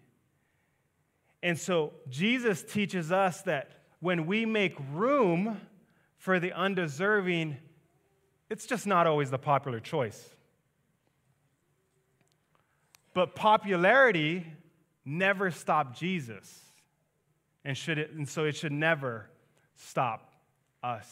And 1.42 1.58
so 1.58 1.92
Jesus 2.08 2.62
teaches 2.62 3.10
us 3.10 3.42
that 3.42 3.70
when 4.00 4.26
we 4.26 4.44
make 4.44 4.76
room 4.92 5.60
for 6.16 6.38
the 6.38 6.52
undeserving, 6.52 7.56
it's 8.50 8.66
just 8.66 8.86
not 8.86 9.06
always 9.06 9.30
the 9.30 9.38
popular 9.38 9.80
choice. 9.80 10.28
But 13.14 13.34
popularity 13.34 14.46
never 15.04 15.50
stopped 15.50 15.98
Jesus. 15.98 16.62
And, 17.64 17.76
should 17.76 17.98
it, 17.98 18.12
and 18.12 18.28
so 18.28 18.44
it 18.44 18.56
should 18.56 18.72
never 18.72 19.28
stop 19.76 20.32
us. 20.82 21.10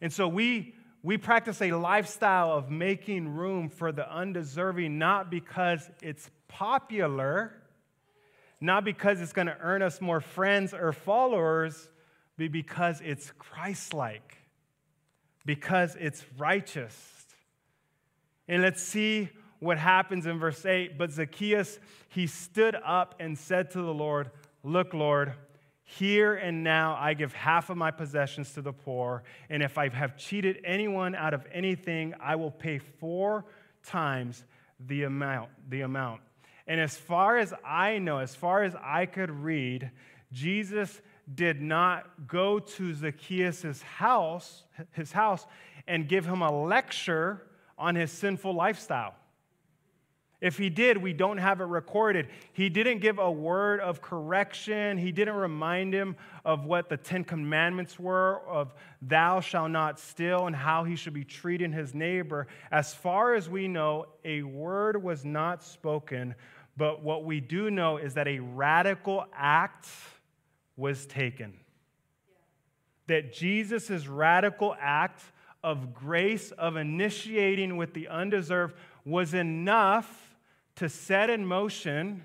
And 0.00 0.12
so 0.12 0.26
we, 0.26 0.74
we 1.02 1.18
practice 1.18 1.60
a 1.62 1.72
lifestyle 1.72 2.52
of 2.52 2.70
making 2.70 3.28
room 3.28 3.68
for 3.68 3.92
the 3.92 4.10
undeserving, 4.10 4.98
not 4.98 5.30
because 5.30 5.88
it's 6.02 6.30
popular, 6.48 7.52
not 8.60 8.84
because 8.84 9.20
it's 9.20 9.32
going 9.32 9.46
to 9.46 9.56
earn 9.60 9.82
us 9.82 10.00
more 10.00 10.20
friends 10.20 10.72
or 10.72 10.92
followers, 10.92 11.88
but 12.38 12.50
because 12.50 13.00
it's 13.04 13.30
Christ 13.38 13.94
like, 13.94 14.38
because 15.44 15.96
it's 15.98 16.24
righteous. 16.38 16.96
And 18.48 18.62
let's 18.62 18.82
see 18.82 19.30
what 19.58 19.78
happens 19.78 20.26
in 20.26 20.38
verse 20.38 20.64
8. 20.64 20.98
But 20.98 21.12
Zacchaeus, 21.12 21.78
he 22.08 22.26
stood 22.26 22.76
up 22.84 23.14
and 23.20 23.38
said 23.38 23.70
to 23.72 23.78
the 23.78 23.94
Lord, 23.94 24.30
Look, 24.62 24.94
Lord, 24.94 25.34
here 25.84 26.34
and 26.34 26.64
now 26.64 26.96
I 26.98 27.14
give 27.14 27.32
half 27.34 27.68
of 27.70 27.76
my 27.76 27.90
possessions 27.90 28.52
to 28.54 28.62
the 28.62 28.72
poor, 28.72 29.22
and 29.50 29.62
if 29.62 29.76
I 29.76 29.90
have 29.90 30.16
cheated 30.16 30.60
anyone 30.64 31.14
out 31.14 31.34
of 31.34 31.46
anything, 31.52 32.14
I 32.20 32.36
will 32.36 32.50
pay 32.50 32.78
four 32.78 33.44
times 33.84 34.44
the 34.80 35.02
amount. 35.02 35.50
The 35.68 35.82
amount. 35.82 36.22
And 36.66 36.80
as 36.80 36.96
far 36.96 37.36
as 37.36 37.52
I 37.64 37.98
know, 37.98 38.18
as 38.18 38.34
far 38.34 38.62
as 38.64 38.74
I 38.82 39.04
could 39.04 39.30
read, 39.30 39.90
Jesus 40.32 41.02
did 41.32 41.62
not 41.62 42.26
go 42.26 42.58
to 42.58 42.94
Zacchaeus' 42.94 43.82
house, 43.82 44.64
his 44.92 45.12
house 45.12 45.46
and 45.86 46.08
give 46.08 46.26
him 46.26 46.42
a 46.42 46.50
lecture 46.50 47.46
on 47.78 47.94
his 47.94 48.10
sinful 48.10 48.54
lifestyle. 48.54 49.14
If 50.40 50.58
he 50.58 50.68
did, 50.68 50.98
we 50.98 51.14
don't 51.14 51.38
have 51.38 51.62
it 51.62 51.64
recorded. 51.64 52.28
He 52.52 52.68
didn't 52.68 52.98
give 52.98 53.18
a 53.18 53.30
word 53.30 53.80
of 53.80 54.02
correction. 54.02 54.98
He 54.98 55.10
didn't 55.10 55.36
remind 55.36 55.94
him 55.94 56.16
of 56.44 56.66
what 56.66 56.90
the 56.90 56.98
Ten 56.98 57.24
Commandments 57.24 57.98
were 57.98 58.42
of 58.46 58.74
thou 59.00 59.40
shalt 59.40 59.70
not 59.70 59.98
steal 59.98 60.46
and 60.46 60.54
how 60.54 60.84
he 60.84 60.96
should 60.96 61.14
be 61.14 61.24
treating 61.24 61.72
his 61.72 61.94
neighbor. 61.94 62.46
As 62.70 62.92
far 62.92 63.34
as 63.34 63.48
we 63.48 63.68
know, 63.68 64.06
a 64.22 64.42
word 64.42 65.02
was 65.02 65.24
not 65.24 65.62
spoken, 65.62 66.34
but 66.76 67.02
what 67.02 67.24
we 67.24 67.40
do 67.40 67.70
know 67.70 67.96
is 67.96 68.12
that 68.12 68.28
a 68.28 68.40
radical 68.40 69.24
act 69.32 69.88
was 70.76 71.06
taken. 71.06 71.54
That 73.06 73.32
Jesus' 73.32 74.06
radical 74.06 74.74
act 74.80 75.22
of 75.62 75.94
grace, 75.94 76.50
of 76.52 76.76
initiating 76.76 77.76
with 77.76 77.94
the 77.94 78.08
undeserved, 78.08 78.74
was 79.04 79.34
enough 79.34 80.36
to 80.76 80.88
set 80.88 81.30
in 81.30 81.46
motion 81.46 82.24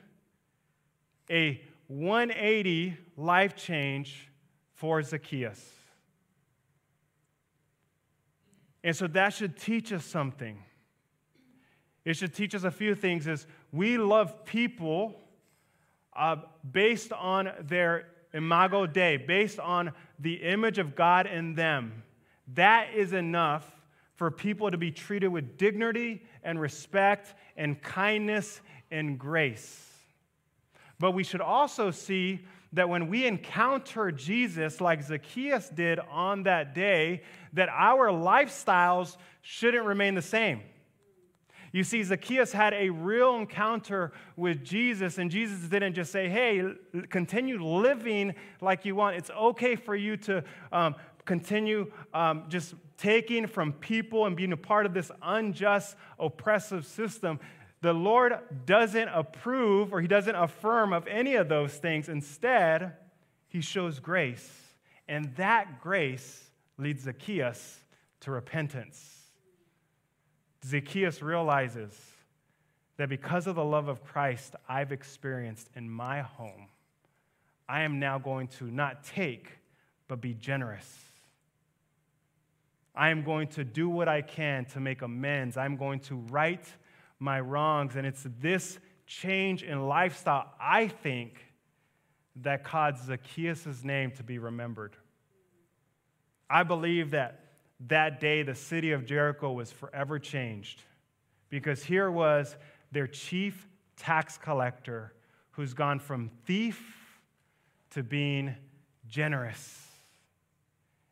a 1.30 1.62
180 1.88 2.98
life 3.18 3.56
change 3.56 4.30
for 4.74 5.02
Zacchaeus. 5.02 5.74
And 8.84 8.96
so 8.96 9.08
that 9.08 9.34
should 9.34 9.58
teach 9.58 9.92
us 9.92 10.06
something. 10.06 10.64
It 12.06 12.16
should 12.16 12.34
teach 12.34 12.56
us 12.56 12.64
a 12.64 12.72
few 12.72 12.96
things 12.96 13.28
is 13.28 13.46
we 13.72 13.98
love 13.98 14.46
people 14.46 15.16
uh, 16.16 16.38
based 16.70 17.12
on 17.12 17.52
their 17.62 18.08
imago 18.34 18.86
Dei, 18.86 19.18
based 19.18 19.60
on 19.60 19.92
the 20.20 20.36
image 20.36 20.78
of 20.78 20.96
God 20.96 21.26
in 21.28 21.56
them. 21.56 22.04
That 22.54 22.94
is 22.96 23.14
enough 23.14 23.70
for 24.16 24.30
people 24.32 24.70
to 24.70 24.78
be 24.78 24.92
treated 24.92 25.30
with 25.30 25.58
dignity 25.58 26.24
and 26.44 26.60
respect 26.60 27.34
and 27.56 27.82
kindness 27.82 28.62
and 28.92 29.18
grace. 29.18 29.86
But 31.00 31.12
we 31.12 31.24
should 31.24 31.42
also 31.42 31.92
see 31.92 32.46
that 32.74 32.90
when 32.90 33.08
we 33.08 33.26
encounter 33.26 34.12
Jesus 34.12 34.80
like 34.82 35.02
Zacchaeus 35.02 35.70
did 35.70 36.00
on 36.12 36.44
that 36.44 36.76
day, 36.76 37.24
that 37.54 37.70
our 37.70 38.10
lifestyles 38.10 39.18
shouldn't 39.42 39.86
remain 39.86 40.16
the 40.16 40.22
same. 40.22 40.62
You 41.72 41.84
see, 41.84 42.02
Zacchaeus 42.04 42.52
had 42.52 42.74
a 42.74 42.90
real 42.90 43.36
encounter 43.36 44.12
with 44.36 44.64
Jesus, 44.64 45.18
and 45.18 45.30
Jesus 45.30 45.70
didn't 45.70 45.94
just 45.94 46.12
say, 46.12 46.28
Hey, 46.28 46.64
continue 47.10 47.64
living 47.64 48.34
like 48.62 48.86
you 48.86 48.96
want. 48.96 49.18
It's 49.18 49.30
okay 49.30 49.76
for 49.76 49.96
you 49.96 50.18
to 50.18 50.44
um, 50.72 50.96
continue 51.26 51.92
um, 52.14 52.46
just 52.50 52.74
taking 52.98 53.46
from 53.46 53.74
people 53.74 54.26
and 54.26 54.36
being 54.36 54.52
a 54.52 54.58
part 54.58 54.86
of 54.86 54.94
this 54.94 55.12
unjust, 55.22 55.96
oppressive 56.18 56.86
system. 56.86 57.40
The 57.82 57.94
Lord 57.94 58.34
doesn't 58.66 59.08
approve 59.10 59.94
or 59.94 60.02
He 60.02 60.08
doesn't 60.08 60.36
affirm 60.36 60.92
of 60.92 61.08
any 61.08 61.36
of 61.36 61.48
those 61.48 61.76
things. 61.76 62.10
Instead, 62.10 62.94
He 63.48 63.62
shows 63.62 64.00
grace. 64.00 64.50
And 65.08 65.36
that 65.36 65.82
grace 65.82 66.50
leads 66.78 67.04
Zacchaeus 67.04 67.80
to 68.22 68.32
repentance. 68.32 69.19
Zacchaeus 70.66 71.22
realizes 71.22 71.92
that 72.98 73.10
because 73.10 73.48
of 73.48 73.56
the 73.56 73.64
love 73.64 73.88
of 73.88 74.04
Christ 74.04 74.56
I've 74.68 74.92
experienced 74.92 75.70
in 75.76 75.90
my 75.90 76.22
home, 76.22 76.68
I 77.68 77.82
am 77.82 78.00
now 78.00 78.20
going 78.20 78.48
to 78.60 78.66
not 78.66 79.04
take, 79.04 79.50
but 80.08 80.20
be 80.20 80.34
generous. 80.34 80.88
I 82.96 83.10
am 83.10 83.24
going 83.24 83.48
to 83.50 83.64
do 83.64 83.88
what 83.88 84.10
I 84.10 84.22
can 84.22 84.66
to 84.66 84.80
make 84.80 85.02
amends. 85.02 85.56
I'm 85.56 85.78
going 85.78 86.02
to 86.02 86.16
right 86.16 86.66
my 87.20 87.40
wrongs. 87.40 87.96
And 87.96 88.06
it's 88.06 88.26
this 88.40 88.80
change 89.06 89.64
in 89.64 89.88
lifestyle, 89.88 90.52
I 90.60 90.88
think, 90.88 91.38
that 92.38 92.64
caused 92.64 93.06
Zacchaeus' 93.06 93.84
name 93.84 94.12
to 94.12 94.24
be 94.24 94.40
remembered. 94.40 94.96
I 96.50 96.64
believe 96.64 97.12
that 97.12 97.49
that 97.88 98.20
day 98.20 98.44
the 98.44 98.56
city 98.56 98.92
of 98.92 99.06
Jericho 99.06 99.52
was 99.52 99.72
forever 99.72 100.20
changed 100.20 100.84
because 101.50 101.84
here 101.84 102.12
was 102.12 102.56
their 102.92 103.08
chief 103.08 103.68
tax 103.98 104.38
collector 104.38 105.14
who's 105.52 105.74
gone 105.74 106.00
from 106.00 106.30
thief 106.46 106.82
to 107.92 108.04
being 108.04 108.56
generous 109.08 109.88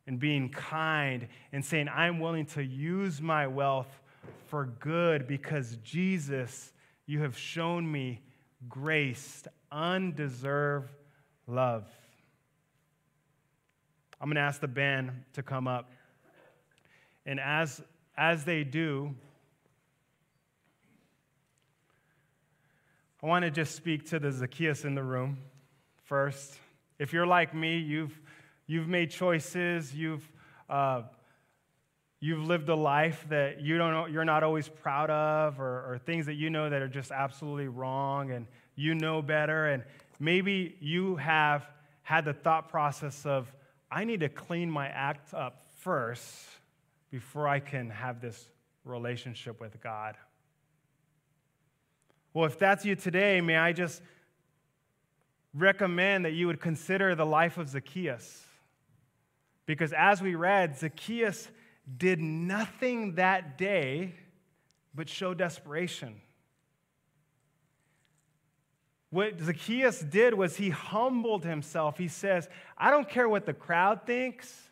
and 0.06 0.18
being 0.18 0.48
kind 0.48 1.28
and 1.52 1.64
saying, 1.64 1.88
I'm 1.88 2.18
willing 2.18 2.46
to 2.46 2.64
use 2.64 3.20
my 3.20 3.46
wealth 3.46 4.00
for 4.46 4.66
good 4.80 5.26
because 5.26 5.76
Jesus, 5.82 6.72
you 7.06 7.20
have 7.20 7.36
shown 7.36 7.90
me 7.90 8.20
grace, 8.68 9.46
undeserved 9.70 10.92
love. 11.46 11.84
I'm 14.20 14.28
going 14.28 14.36
to 14.36 14.40
ask 14.40 14.60
the 14.60 14.68
band 14.68 15.12
to 15.34 15.42
come 15.42 15.68
up. 15.68 15.90
And 17.28 17.38
as, 17.38 17.82
as 18.16 18.44
they 18.44 18.64
do, 18.64 19.14
I 23.22 23.26
want 23.26 23.44
to 23.44 23.50
just 23.50 23.74
speak 23.74 24.08
to 24.10 24.18
the 24.18 24.32
Zacchaeus 24.32 24.86
in 24.86 24.94
the 24.94 25.02
room 25.02 25.36
first. 26.04 26.58
If 26.98 27.12
you're 27.12 27.26
like 27.26 27.54
me, 27.54 27.76
you've, 27.76 28.18
you've 28.66 28.88
made 28.88 29.10
choices, 29.10 29.94
you've 29.94 30.26
uh, 30.70 31.02
You've 32.20 32.44
lived 32.44 32.68
a 32.68 32.74
life 32.74 33.24
that 33.28 33.60
you 33.60 33.78
don't 33.78 34.10
you're 34.10 34.24
not 34.24 34.42
always 34.42 34.68
proud 34.68 35.08
of, 35.08 35.60
or, 35.60 35.92
or 35.92 36.00
things 36.04 36.26
that 36.26 36.34
you 36.34 36.50
know 36.50 36.68
that 36.68 36.82
are 36.82 36.88
just 36.88 37.12
absolutely 37.12 37.68
wrong, 37.68 38.32
and 38.32 38.48
you 38.74 38.96
know 38.96 39.22
better. 39.22 39.68
And 39.68 39.84
maybe 40.18 40.74
you 40.80 41.14
have 41.14 41.64
had 42.02 42.24
the 42.24 42.32
thought 42.32 42.70
process 42.70 43.24
of, 43.24 43.54
I 43.88 44.02
need 44.02 44.18
to 44.20 44.28
clean 44.28 44.68
my 44.68 44.88
act 44.88 45.32
up 45.32 45.62
first 45.78 46.48
before 47.10 47.48
I 47.48 47.60
can 47.60 47.90
have 47.90 48.20
this 48.20 48.48
relationship 48.84 49.60
with 49.60 49.80
God. 49.82 50.16
Well, 52.34 52.46
if 52.46 52.58
that's 52.58 52.84
you 52.84 52.94
today, 52.94 53.40
may 53.40 53.56
I 53.56 53.72
just 53.72 54.02
recommend 55.54 56.24
that 56.24 56.32
you 56.32 56.46
would 56.46 56.60
consider 56.60 57.14
the 57.14 57.26
life 57.26 57.58
of 57.58 57.68
Zacchaeus. 57.68 58.44
Because 59.66 59.92
as 59.92 60.22
we 60.22 60.34
read, 60.34 60.78
Zacchaeus 60.78 61.48
did 61.96 62.20
nothing 62.20 63.14
that 63.14 63.58
day 63.58 64.14
but 64.94 65.08
show 65.08 65.34
desperation. 65.34 66.20
What 69.10 69.40
Zacchaeus 69.40 70.00
did 70.00 70.34
was 70.34 70.56
he 70.56 70.70
humbled 70.70 71.44
himself. 71.44 71.96
He 71.96 72.08
says, 72.08 72.48
I 72.76 72.90
don't 72.90 73.08
care 73.08 73.28
what 73.28 73.46
the 73.46 73.54
crowd 73.54 74.06
thinks. 74.06 74.67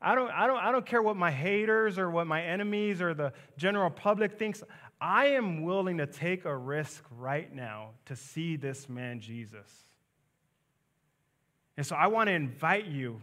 I 0.00 0.14
don't, 0.14 0.30
I, 0.30 0.46
don't, 0.46 0.58
I 0.58 0.70
don't 0.70 0.86
care 0.86 1.02
what 1.02 1.16
my 1.16 1.30
haters 1.30 1.98
or 1.98 2.08
what 2.10 2.26
my 2.26 2.42
enemies 2.42 3.02
or 3.02 3.14
the 3.14 3.32
general 3.56 3.90
public 3.90 4.38
thinks. 4.38 4.62
I 5.00 5.26
am 5.28 5.62
willing 5.62 5.98
to 5.98 6.06
take 6.06 6.44
a 6.44 6.56
risk 6.56 7.04
right 7.18 7.52
now 7.52 7.90
to 8.06 8.16
see 8.16 8.56
this 8.56 8.88
man, 8.88 9.20
Jesus. 9.20 9.68
And 11.76 11.86
so 11.86 11.96
I 11.96 12.08
want 12.08 12.28
to 12.28 12.32
invite 12.32 12.86
you, 12.86 13.20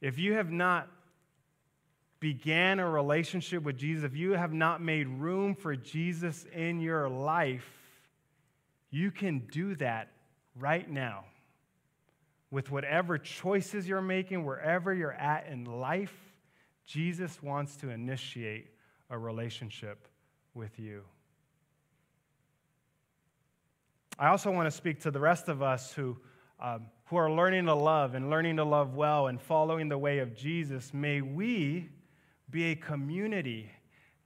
if 0.00 0.18
you 0.18 0.34
have 0.34 0.50
not 0.50 0.88
began 2.20 2.78
a 2.78 2.88
relationship 2.88 3.62
with 3.62 3.76
Jesus, 3.76 4.04
if 4.04 4.16
you 4.16 4.32
have 4.32 4.52
not 4.52 4.80
made 4.80 5.08
room 5.08 5.54
for 5.54 5.74
Jesus 5.74 6.46
in 6.54 6.80
your 6.80 7.08
life, 7.08 7.68
you 8.90 9.10
can 9.10 9.40
do 9.50 9.74
that 9.76 10.08
right 10.58 10.88
now. 10.88 11.24
With 12.52 12.70
whatever 12.70 13.16
choices 13.16 13.88
you're 13.88 14.02
making, 14.02 14.44
wherever 14.44 14.92
you're 14.92 15.10
at 15.10 15.46
in 15.46 15.64
life, 15.64 16.14
Jesus 16.84 17.42
wants 17.42 17.76
to 17.76 17.88
initiate 17.88 18.68
a 19.08 19.18
relationship 19.18 20.06
with 20.52 20.78
you. 20.78 21.02
I 24.18 24.28
also 24.28 24.50
want 24.50 24.66
to 24.66 24.70
speak 24.70 25.00
to 25.00 25.10
the 25.10 25.18
rest 25.18 25.48
of 25.48 25.62
us 25.62 25.94
who, 25.94 26.18
um, 26.60 26.88
who 27.06 27.16
are 27.16 27.32
learning 27.32 27.64
to 27.66 27.74
love 27.74 28.14
and 28.14 28.28
learning 28.28 28.56
to 28.56 28.64
love 28.64 28.94
well 28.94 29.28
and 29.28 29.40
following 29.40 29.88
the 29.88 29.96
way 29.96 30.18
of 30.18 30.36
Jesus. 30.36 30.92
May 30.92 31.22
we 31.22 31.88
be 32.50 32.72
a 32.72 32.76
community 32.76 33.70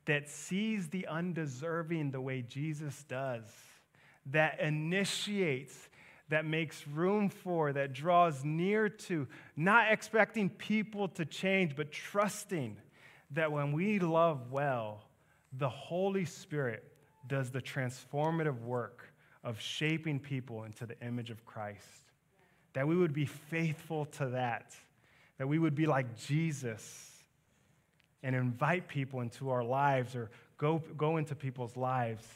that 0.06 0.28
sees 0.28 0.88
the 0.88 1.06
undeserving 1.06 2.10
the 2.10 2.20
way 2.20 2.42
Jesus 2.42 3.04
does, 3.04 3.44
that 4.26 4.58
initiates, 4.58 5.88
that 6.28 6.44
makes 6.44 6.86
room 6.88 7.28
for, 7.28 7.72
that 7.72 7.92
draws 7.92 8.44
near 8.44 8.88
to, 8.88 9.26
not 9.56 9.92
expecting 9.92 10.50
people 10.50 11.08
to 11.08 11.24
change, 11.24 11.76
but 11.76 11.92
trusting 11.92 12.76
that 13.32 13.50
when 13.50 13.72
we 13.72 13.98
love 13.98 14.50
well, 14.50 15.04
the 15.52 15.68
Holy 15.68 16.24
Spirit 16.24 16.84
does 17.28 17.50
the 17.50 17.60
transformative 17.60 18.60
work 18.62 19.12
of 19.44 19.60
shaping 19.60 20.18
people 20.18 20.64
into 20.64 20.86
the 20.86 20.98
image 21.00 21.30
of 21.30 21.44
Christ. 21.46 22.02
That 22.72 22.86
we 22.86 22.96
would 22.96 23.14
be 23.14 23.26
faithful 23.26 24.06
to 24.06 24.30
that, 24.30 24.74
that 25.38 25.46
we 25.46 25.58
would 25.58 25.74
be 25.74 25.86
like 25.86 26.18
Jesus 26.18 27.12
and 28.22 28.34
invite 28.34 28.88
people 28.88 29.20
into 29.20 29.50
our 29.50 29.64
lives 29.64 30.16
or 30.16 30.30
go, 30.58 30.82
go 30.96 31.16
into 31.16 31.34
people's 31.34 31.76
lives 31.76 32.26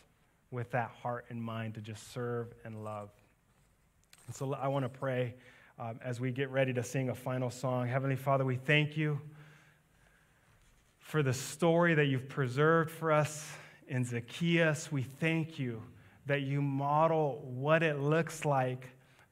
with 0.51 0.71
that 0.71 0.91
heart 1.03 1.27
and 1.31 1.43
mind 1.43 1.75
to 1.75 1.81
just 1.81 2.13
serve 2.13 2.49
and 2.65 2.85
love. 2.85 3.11
And 4.31 4.37
so 4.37 4.55
I 4.55 4.69
want 4.69 4.85
to 4.85 4.89
pray 4.89 5.35
um, 5.77 5.99
as 6.05 6.21
we 6.21 6.31
get 6.31 6.51
ready 6.51 6.73
to 6.75 6.85
sing 6.85 7.09
a 7.09 7.15
final 7.17 7.51
song. 7.51 7.89
Heavenly 7.89 8.15
Father, 8.15 8.45
we 8.45 8.55
thank 8.55 8.97
you 8.97 9.21
for 11.01 11.21
the 11.21 11.33
story 11.33 11.95
that 11.95 12.05
you've 12.05 12.29
preserved 12.29 12.93
for 12.93 13.11
us 13.11 13.51
in 13.89 14.05
Zacchaeus. 14.05 14.93
We 14.93 15.03
thank 15.03 15.59
you 15.59 15.83
that 16.27 16.43
you 16.43 16.63
model 16.63 17.43
what 17.45 17.83
it 17.83 17.99
looks 17.99 18.45
like 18.45 18.91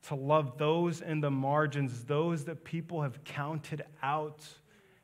to 0.08 0.16
love 0.16 0.58
those 0.58 1.00
in 1.00 1.20
the 1.20 1.30
margins, 1.30 2.02
those 2.02 2.44
that 2.46 2.64
people 2.64 3.00
have 3.02 3.22
counted 3.22 3.84
out. 4.02 4.44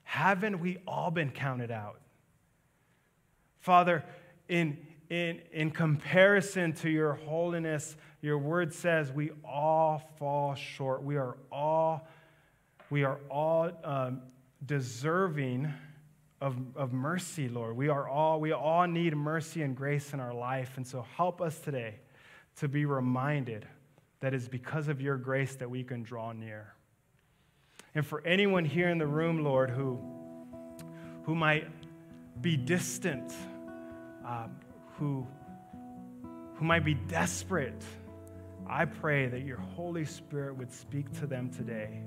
Haven't 0.02 0.58
we 0.58 0.78
all 0.88 1.12
been 1.12 1.30
counted 1.30 1.70
out? 1.70 2.00
Father, 3.60 4.04
in, 4.48 4.76
in, 5.08 5.40
in 5.52 5.70
comparison 5.70 6.72
to 6.72 6.90
your 6.90 7.12
holiness, 7.12 7.94
your 8.24 8.38
word 8.38 8.72
says 8.72 9.12
we 9.12 9.30
all 9.44 10.02
fall 10.18 10.54
short. 10.54 11.02
We 11.02 11.16
are 11.18 11.36
all, 11.52 12.08
we 12.88 13.04
are 13.04 13.18
all 13.30 13.70
um, 13.84 14.22
deserving 14.64 15.70
of, 16.40 16.56
of 16.74 16.94
mercy, 16.94 17.50
Lord. 17.50 17.76
We 17.76 17.90
are 17.90 18.08
all, 18.08 18.40
we 18.40 18.52
all 18.52 18.86
need 18.86 19.14
mercy 19.14 19.60
and 19.60 19.76
grace 19.76 20.14
in 20.14 20.20
our 20.20 20.32
life. 20.32 20.78
And 20.78 20.86
so 20.86 21.04
help 21.18 21.42
us 21.42 21.58
today 21.58 21.96
to 22.56 22.66
be 22.66 22.86
reminded 22.86 23.66
that 24.20 24.32
it's 24.32 24.48
because 24.48 24.88
of 24.88 25.02
your 25.02 25.18
grace 25.18 25.56
that 25.56 25.68
we 25.68 25.84
can 25.84 26.02
draw 26.02 26.32
near. 26.32 26.72
And 27.94 28.06
for 28.06 28.22
anyone 28.26 28.64
here 28.64 28.88
in 28.88 28.96
the 28.96 29.06
room, 29.06 29.44
Lord, 29.44 29.68
who, 29.68 30.00
who 31.24 31.34
might 31.34 31.68
be 32.40 32.56
distant, 32.56 33.34
um, 34.24 34.56
who, 34.98 35.26
who 36.54 36.64
might 36.64 36.86
be 36.86 36.94
desperate, 36.94 37.84
I 38.66 38.84
pray 38.86 39.26
that 39.26 39.42
your 39.42 39.58
Holy 39.58 40.04
Spirit 40.04 40.56
would 40.56 40.72
speak 40.72 41.12
to 41.20 41.26
them 41.26 41.50
today. 41.50 42.02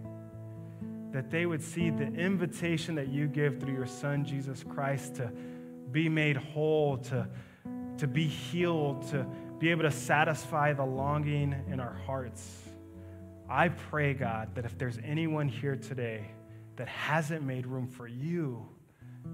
That 1.12 1.30
they 1.30 1.46
would 1.46 1.62
see 1.62 1.90
the 1.90 2.06
invitation 2.06 2.96
that 2.96 3.08
you 3.08 3.28
give 3.28 3.60
through 3.60 3.74
your 3.74 3.86
Son, 3.86 4.26
Jesus 4.26 4.64
Christ, 4.64 5.16
to 5.16 5.32
be 5.92 6.10
made 6.10 6.38
whole, 6.38 6.98
to, 6.98 7.28
to 7.98 8.08
be 8.08 8.28
healed, 8.28 9.08
to 9.10 9.26
be 9.60 9.72
able 9.72 9.84
to 9.84 9.92
satisfy 9.92 10.74
the 10.74 10.86
longing 10.86 11.56
in 11.72 11.80
our 11.80 11.94
hearts. 12.06 12.64
I 13.50 13.70
pray, 13.70 14.14
God, 14.14 14.56
that 14.56 14.66
if 14.66 14.78
there's 14.78 15.00
anyone 15.04 15.48
here 15.48 15.76
today 15.76 16.32
that 16.76 16.88
hasn't 16.88 17.44
made 17.44 17.66
room 17.66 17.88
for 17.88 18.08
you, 18.08 18.68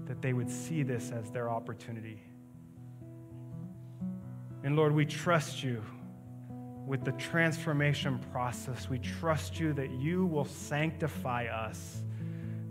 that 0.06 0.22
they 0.22 0.32
would 0.32 0.50
see 0.50 0.82
this 0.82 1.10
as 1.10 1.30
their 1.30 1.50
opportunity. 1.50 2.22
And 4.62 4.76
Lord, 4.76 4.94
we 4.94 5.04
trust 5.04 5.62
you 5.62 5.82
with 6.86 7.04
the 7.04 7.12
transformation 7.12 8.18
process. 8.32 8.88
We 8.88 8.98
trust 8.98 9.58
you 9.58 9.72
that 9.74 9.90
you 9.90 10.26
will 10.26 10.44
sanctify 10.44 11.46
us. 11.46 12.02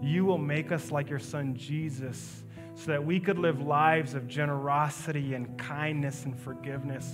You 0.02 0.26
will 0.26 0.38
make 0.38 0.72
us 0.72 0.92
like 0.92 1.10
your 1.10 1.20
son 1.20 1.56
Jesus 1.56 2.44
so 2.76 2.92
that 2.92 3.04
we 3.04 3.20
could 3.20 3.40
live 3.40 3.62
lives 3.62 4.14
of 4.14 4.28
generosity 4.28 5.34
and 5.34 5.58
kindness 5.58 6.26
and 6.26 6.38
forgiveness. 6.38 7.12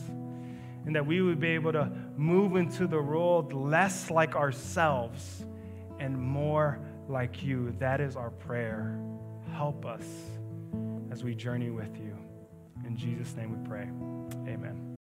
And 0.85 0.95
that 0.95 1.05
we 1.05 1.21
would 1.21 1.39
be 1.39 1.49
able 1.49 1.73
to 1.73 1.91
move 2.17 2.55
into 2.55 2.87
the 2.87 3.01
world 3.01 3.53
less 3.53 4.09
like 4.09 4.35
ourselves 4.35 5.45
and 5.99 6.17
more 6.17 6.79
like 7.07 7.43
you. 7.43 7.75
That 7.79 8.01
is 8.01 8.15
our 8.15 8.31
prayer. 8.31 8.99
Help 9.53 9.85
us 9.85 10.05
as 11.11 11.23
we 11.23 11.35
journey 11.35 11.69
with 11.69 11.97
you. 11.97 12.17
In 12.85 12.95
Jesus' 12.95 13.35
name 13.35 13.61
we 13.61 13.67
pray. 13.67 13.89
Amen. 14.51 14.95